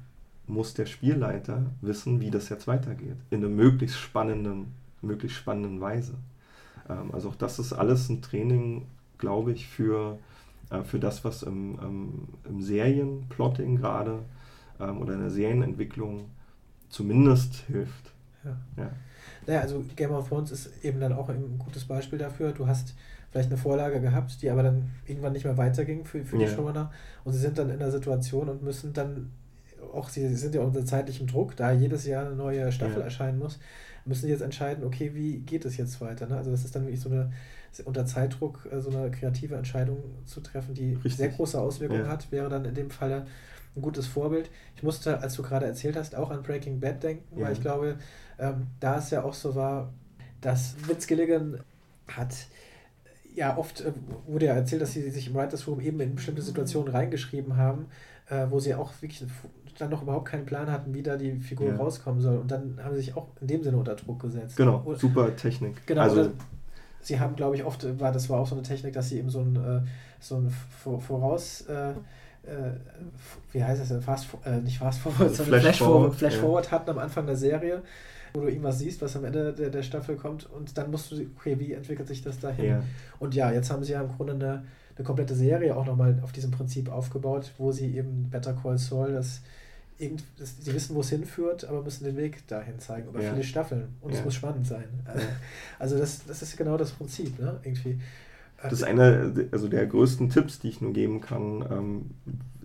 [0.51, 3.17] muss der Spielleiter wissen, wie das jetzt weitergeht.
[3.29, 6.13] In einer möglichst spannenden, möglichst spannenden Weise.
[6.89, 8.85] Ähm, also auch das ist alles ein Training
[9.21, 10.19] glaube ich, für,
[10.69, 14.19] äh, für das, was im, ähm, im Serienplotting gerade
[14.81, 16.25] ähm, oder in der Serienentwicklung
[16.89, 18.11] zumindest hilft.
[18.43, 18.57] Ja.
[18.75, 18.89] ja.
[19.47, 22.51] Naja, also Game of Thrones ist eben dann auch ein gutes Beispiel dafür.
[22.51, 22.95] Du hast
[23.31, 26.49] vielleicht eine Vorlage gehabt, die aber dann irgendwann nicht mehr weiterging für, für die ja.
[26.49, 26.91] Showrunner
[27.23, 29.31] und sie sind dann in der Situation und müssen dann
[29.93, 33.05] auch, sie sind ja unter zeitlichem Druck, da jedes Jahr eine neue Staffel ja.
[33.05, 33.59] erscheinen muss,
[34.05, 36.27] müssen sie jetzt entscheiden, okay, wie geht es jetzt weiter?
[36.27, 36.37] Ne?
[36.37, 37.31] Also das ist dann wirklich so eine,
[37.85, 41.17] unter Zeitdruck äh, so eine kreative Entscheidung zu treffen, die Richtig.
[41.17, 42.11] sehr große Auswirkungen ja.
[42.11, 43.25] hat, wäre dann in dem Falle
[43.75, 44.49] ein gutes Vorbild.
[44.75, 47.45] Ich musste, als du gerade erzählt hast, auch an Breaking Bad denken, ja.
[47.45, 47.97] weil ich glaube,
[48.39, 49.93] ähm, da es ja auch so war,
[50.41, 51.59] dass Vince Gilligan
[52.07, 52.35] hat
[53.33, 53.93] ja oft äh,
[54.27, 57.87] wurde ja erzählt, dass sie sich im Writers Room eben in bestimmte Situationen reingeschrieben haben,
[58.29, 59.23] äh, wo sie auch wirklich
[59.81, 61.75] dann noch überhaupt keinen Plan hatten, wie da die Figur ja.
[61.75, 62.37] rauskommen soll.
[62.37, 64.55] Und dann haben sie sich auch in dem Sinne unter Druck gesetzt.
[64.55, 65.85] Genau, super Technik.
[65.87, 66.29] Genau, also,
[67.01, 69.29] sie haben, glaube ich, oft, war, das war auch so eine Technik, dass sie eben
[69.29, 69.81] so ein, äh,
[70.19, 70.49] so ein
[70.99, 72.73] Voraus, äh, äh,
[73.51, 76.41] wie heißt das denn, Fast, äh, nicht Fast Forward, sondern Flash, Forward, Flash ja.
[76.41, 77.81] Forward hatten am Anfang der Serie,
[78.33, 81.15] wo du irgendwas siehst, was am Ende der, der Staffel kommt und dann musst du,
[81.37, 82.65] okay, wie entwickelt sich das dahin?
[82.65, 82.83] Ja.
[83.19, 84.63] Und ja, jetzt haben sie ja im Grunde eine,
[84.95, 89.13] eine komplette Serie auch nochmal auf diesem Prinzip aufgebaut, wo sie eben Better Call Saul,
[89.13, 89.41] das
[90.01, 93.31] irgend, sie wissen, wo es hinführt, aber müssen den Weg dahin zeigen, über ja.
[93.31, 94.85] viele Staffeln und es muss spannend sein.
[95.79, 97.59] Also das, das ist genau das Prinzip, ne?
[97.63, 97.99] Irgendwie.
[98.61, 102.11] Das ist einer also der größten Tipps, die ich nur geben kann, ähm,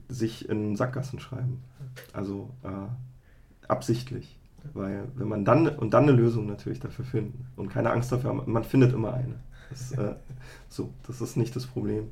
[0.08, 1.62] sich in Sackgassen schreiben.
[2.12, 4.36] Also äh, absichtlich.
[4.74, 8.30] Weil wenn man dann und dann eine Lösung natürlich dafür finden und keine Angst dafür
[8.30, 9.36] haben, man findet immer eine.
[9.70, 10.14] Das, äh,
[10.68, 12.08] so, das ist nicht das Problem.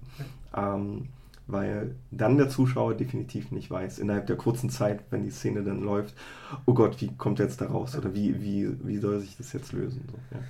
[0.57, 1.09] Ähm,
[1.47, 5.82] weil dann der Zuschauer definitiv nicht weiß, innerhalb der kurzen Zeit, wenn die Szene dann
[5.82, 6.14] läuft,
[6.66, 9.72] oh Gott, wie kommt jetzt da raus oder wie, wie, wie soll sich das jetzt
[9.72, 10.05] lösen?
[10.11, 10.45] So, ja.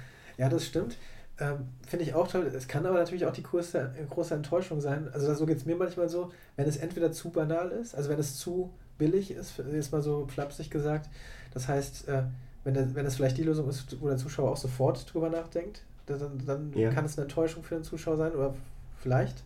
[0.45, 0.97] ja, das stimmt.
[1.41, 2.51] Ähm, Finde ich auch toll.
[2.55, 5.09] Es kann aber natürlich auch die große, große Enttäuschung sein.
[5.13, 8.21] Also so geht es mir manchmal so, wenn es entweder zu banal ist, also wenn
[8.21, 11.11] es zu billig ist, ist mal so flapsig gesagt.
[11.53, 12.23] Das heißt, äh,
[12.63, 15.83] wenn, der, wenn es vielleicht die Lösung ist, wo der Zuschauer auch sofort drüber nachdenkt,
[16.07, 16.91] dann, dann ja.
[16.91, 18.55] kann es eine Enttäuschung für den Zuschauer sein oder
[19.01, 19.43] vielleicht.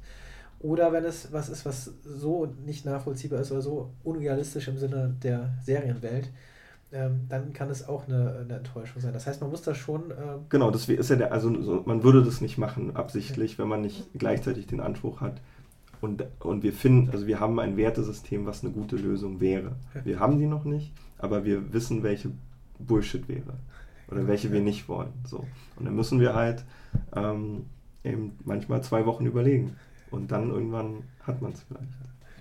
[0.60, 5.14] Oder wenn es was ist, was so nicht nachvollziehbar ist oder so unrealistisch im Sinne
[5.22, 6.30] der Serienwelt,
[6.90, 9.12] ähm, dann kann es auch eine, eine, Enttäuschung sein.
[9.12, 10.10] Das heißt, man muss da schon.
[10.10, 11.50] Ähm genau, das ist ja der, also
[11.84, 13.58] man würde das nicht machen, absichtlich, ja.
[13.58, 15.40] wenn man nicht gleichzeitig den Anspruch hat.
[16.00, 19.72] Und, und wir finden, also wir haben ein Wertesystem, was eine gute Lösung wäre.
[19.94, 20.04] Ja.
[20.04, 22.30] Wir haben die noch nicht, aber wir wissen, welche
[22.78, 23.54] Bullshit wäre.
[24.10, 24.54] Oder welche ja.
[24.54, 25.12] wir nicht wollen.
[25.24, 25.44] So.
[25.76, 26.64] Und dann müssen wir halt
[27.14, 27.66] ähm,
[28.04, 29.76] eben manchmal zwei Wochen überlegen.
[30.10, 31.88] Und dann irgendwann hat man es vielleicht.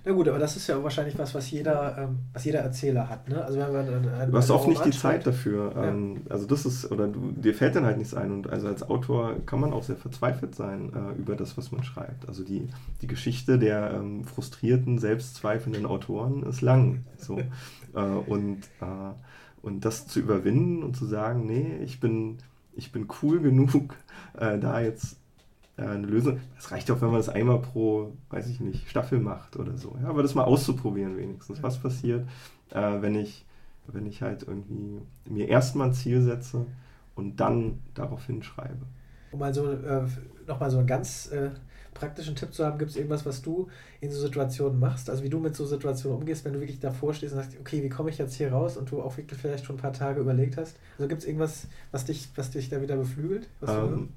[0.08, 3.28] Na gut, aber das ist ja wahrscheinlich was, was jeder, ähm, was jeder Erzähler hat.
[3.28, 3.44] Ne?
[3.44, 5.72] Also wenn man einen, einen, du hast oft nicht die Zeit dafür.
[5.76, 5.84] Ja.
[5.84, 8.32] Ähm, also das ist, oder du, dir fällt dann halt nichts ein.
[8.32, 11.84] Und also als Autor kann man auch sehr verzweifelt sein äh, über das, was man
[11.84, 12.26] schreibt.
[12.26, 12.68] Also die,
[13.02, 17.04] die Geschichte der ähm, frustrierten, selbstzweifelnden Autoren ist lang.
[17.18, 17.38] So.
[17.94, 19.12] äh, und, äh,
[19.60, 22.38] und das zu überwinden und zu sagen, nee, ich bin,
[22.74, 23.94] ich bin cool genug,
[24.38, 25.17] äh, da jetzt
[25.78, 26.40] äh, eine Lösung.
[26.58, 29.96] Es reicht auch, wenn man das einmal pro, weiß ich nicht, Staffel macht oder so.
[30.02, 31.62] Ja, aber das mal auszuprobieren wenigstens.
[31.62, 32.28] Was passiert,
[32.70, 33.46] äh, wenn ich,
[33.86, 36.66] wenn ich halt irgendwie mir erstmal ein Ziel setze
[37.14, 38.86] und dann darauf hinschreibe.
[39.30, 40.02] Um mal so äh,
[40.46, 41.50] nochmal so einen ganz äh,
[41.94, 43.68] praktischen Tipp zu haben, gibt es irgendwas, was du
[44.00, 45.10] in so Situationen machst?
[45.10, 47.82] Also wie du mit so Situationen umgehst, wenn du wirklich davor stehst und sagst, okay,
[47.82, 50.20] wie komme ich jetzt hier raus und du auch wirklich vielleicht schon ein paar Tage
[50.20, 50.76] überlegt hast?
[50.96, 53.48] Also gibt es irgendwas, was dich, was dich da wieder beflügelt?
[53.66, 54.10] Ähm,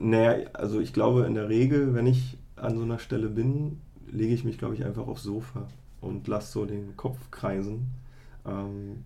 [0.00, 3.80] naja, also ich glaube in der Regel, wenn ich an so einer Stelle bin,
[4.10, 5.68] lege ich mich, glaube ich, einfach aufs Sofa
[6.00, 7.88] und lasse so den Kopf kreisen.
[8.46, 9.04] Ähm,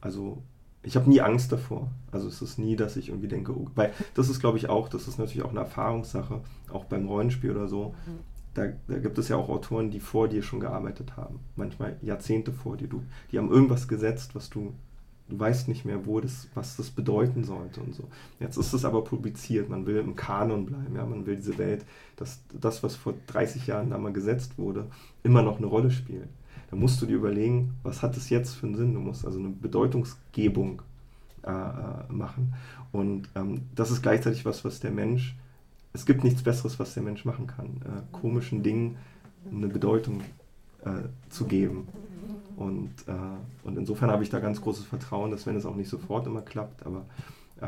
[0.00, 0.42] also
[0.82, 1.90] ich habe nie Angst davor.
[2.10, 4.88] Also es ist nie, dass ich irgendwie denke, oh, weil das ist, glaube ich, auch,
[4.88, 6.40] das ist natürlich auch eine Erfahrungssache,
[6.72, 7.94] auch beim Rollenspiel oder so.
[8.06, 8.18] Mhm.
[8.54, 11.38] Da, da, gibt es ja auch Autoren, die vor dir schon gearbeitet haben.
[11.54, 12.88] Manchmal Jahrzehnte vor dir.
[12.88, 14.72] Du, die haben irgendwas gesetzt, was du
[15.30, 18.04] du weißt nicht mehr, wo das, was das bedeuten sollte und so.
[18.38, 21.84] Jetzt ist es aber publiziert, man will im Kanon bleiben, ja, man will diese Welt,
[22.16, 24.86] dass das, was vor 30 Jahren da mal gesetzt wurde,
[25.22, 26.28] immer noch eine Rolle spielt.
[26.70, 28.94] Da musst du dir überlegen, was hat das jetzt für einen Sinn?
[28.94, 30.82] Du musst also eine Bedeutungsgebung
[31.42, 32.54] äh, äh, machen.
[32.92, 35.36] Und ähm, das ist gleichzeitig was, was der Mensch,
[35.92, 38.96] es gibt nichts Besseres, was der Mensch machen kann, äh, komischen Dingen
[39.50, 40.20] eine Bedeutung
[40.84, 41.88] äh, zu geben.
[42.60, 45.88] Und, äh, und insofern habe ich da ganz großes Vertrauen, dass wenn es auch nicht
[45.88, 47.06] sofort immer klappt, aber
[47.62, 47.66] äh,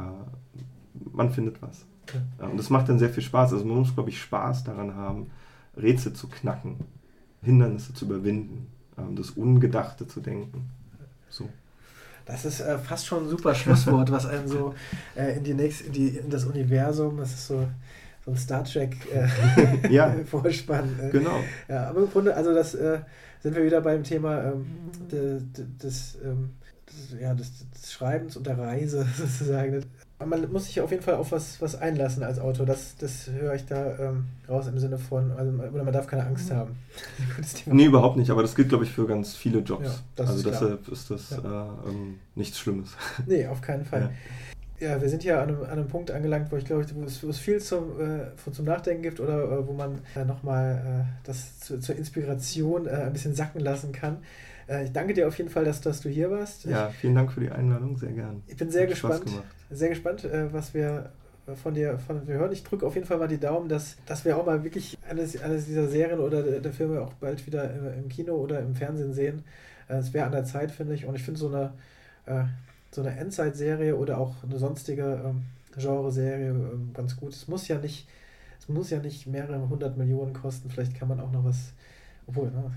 [1.12, 1.86] man findet was.
[2.38, 2.46] Ja.
[2.48, 3.54] Und das macht dann sehr viel Spaß.
[3.54, 5.30] Also man muss, glaube ich, Spaß daran haben,
[5.78, 6.76] Rätsel zu knacken,
[7.40, 8.66] Hindernisse zu überwinden,
[8.98, 10.68] äh, das Ungedachte zu denken.
[11.30, 11.48] So.
[12.26, 14.74] Das ist äh, fast schon ein super Schlusswort, was einen so
[15.16, 17.66] äh, in, die nächste, in, die, in das Universum, das ist so
[18.24, 20.14] so ein Star Trek äh, ja.
[20.24, 20.98] Vorspann.
[21.00, 21.10] Äh.
[21.10, 21.40] Genau.
[21.68, 22.98] Ja, aber im Grunde, also das äh,
[23.40, 24.66] sind wir wieder beim Thema ähm,
[25.10, 26.50] de, de, des, ähm,
[26.88, 29.84] des, ja, des, des, Schreibens und der Reise sozusagen.
[30.24, 32.64] Man muss sich auf jeden Fall auf was, was einlassen als Autor.
[32.64, 36.24] Das, das höre ich da ähm, raus im Sinne von, also, oder man darf keine
[36.24, 36.54] Angst mhm.
[36.54, 36.76] haben.
[37.66, 39.84] nee, überhaupt nicht, aber das gilt, glaube ich, für ganz viele Jobs.
[39.84, 41.38] Ja, das also ist deshalb ist das ja.
[41.38, 42.90] äh, ähm, nichts Schlimmes.
[43.26, 44.10] Nee, auf keinen Fall.
[44.80, 47.22] Ja wir sind hier an einem, an einem Punkt angelangt, wo ich glaube, wo es,
[47.22, 51.26] wo es viel zum, äh, zum Nachdenken gibt oder äh, wo man äh, nochmal äh,
[51.26, 54.18] das zu, zur Inspiration äh, ein bisschen sacken lassen kann.
[54.68, 56.64] Äh, ich danke dir auf jeden Fall, dass, dass du hier warst.
[56.64, 58.42] Ja, vielen Dank für die Einladung, sehr gern.
[58.48, 59.30] Ich bin sehr Hat gespannt,
[59.70, 61.10] sehr gespannt, äh, was wir
[61.62, 62.52] von dir, von dir hören.
[62.52, 65.40] Ich drücke auf jeden Fall mal die Daumen, dass, dass wir auch mal wirklich eines,
[65.40, 68.74] eines dieser Serien oder der, der Filme auch bald wieder im, im Kino oder im
[68.74, 69.44] Fernsehen sehen.
[69.88, 71.04] Es wäre an der Zeit, finde ich.
[71.04, 71.72] Und ich finde so eine
[72.92, 75.42] so eine Endzeit-Serie oder auch eine sonstige ähm,
[75.76, 77.32] Genre-Serie ähm, ganz gut.
[77.32, 78.06] Es muss ja nicht,
[78.60, 80.70] es muss ja nicht mehrere hundert Millionen kosten.
[80.70, 81.72] Vielleicht kann man auch noch was,
[82.26, 82.70] Obwohl, ne?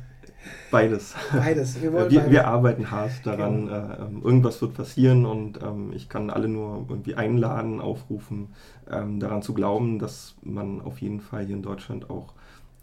[0.71, 1.15] Beides.
[1.31, 1.81] Beides.
[1.81, 2.31] Wir, wir, beides.
[2.31, 3.67] wir, arbeiten hart daran.
[3.67, 3.77] Genau.
[3.77, 8.49] Äh, ähm, irgendwas wird passieren und ähm, ich kann alle nur irgendwie einladen, aufrufen,
[8.89, 12.33] ähm, daran zu glauben, dass man auf jeden Fall hier in Deutschland auch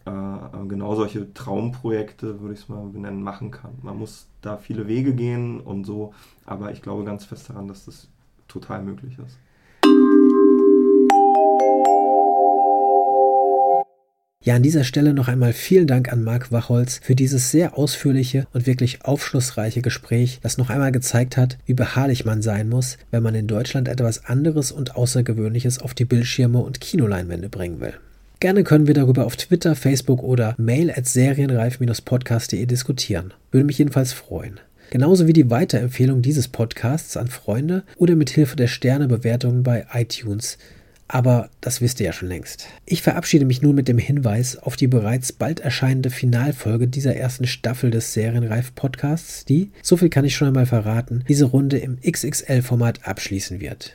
[0.07, 3.73] äh genau solche Traumprojekte, würde ich es mal benennen, machen kann.
[3.83, 6.15] Man muss da viele Wege gehen und so,
[6.45, 8.09] aber ich glaube ganz fest daran, dass das
[8.49, 9.39] total möglich ist.
[14.45, 18.49] Ja, an dieser Stelle noch einmal vielen Dank an Marc Wachholz für dieses sehr ausführliche
[18.53, 23.23] und wirklich aufschlussreiche Gespräch, das noch einmal gezeigt hat, wie beharrlich man sein muss, wenn
[23.23, 27.95] man in Deutschland etwas anderes und Außergewöhnliches auf die Bildschirme und Kinoleinwände bringen will.
[28.43, 33.33] Gerne können wir darüber auf Twitter, Facebook oder mail at serienreif-podcast.de diskutieren.
[33.53, 34.59] Würde mich jedenfalls freuen.
[34.91, 40.59] Genauso wie die Weiterempfehlung dieses Podcasts an Freunde oder mit Hilfe der Sternebewertungen bei iTunes
[41.07, 42.67] aber das wisst ihr ja schon längst.
[42.87, 47.47] Ich verabschiede mich nun mit dem Hinweis auf die bereits bald erscheinende Finalfolge dieser ersten
[47.47, 51.99] Staffel des Serienreif Podcasts, die, so viel kann ich schon einmal verraten, diese Runde im
[52.01, 53.93] XXL-Format abschließen wird.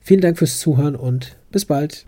[0.00, 2.04] Vielen Dank fürs Zuhören und bis bald.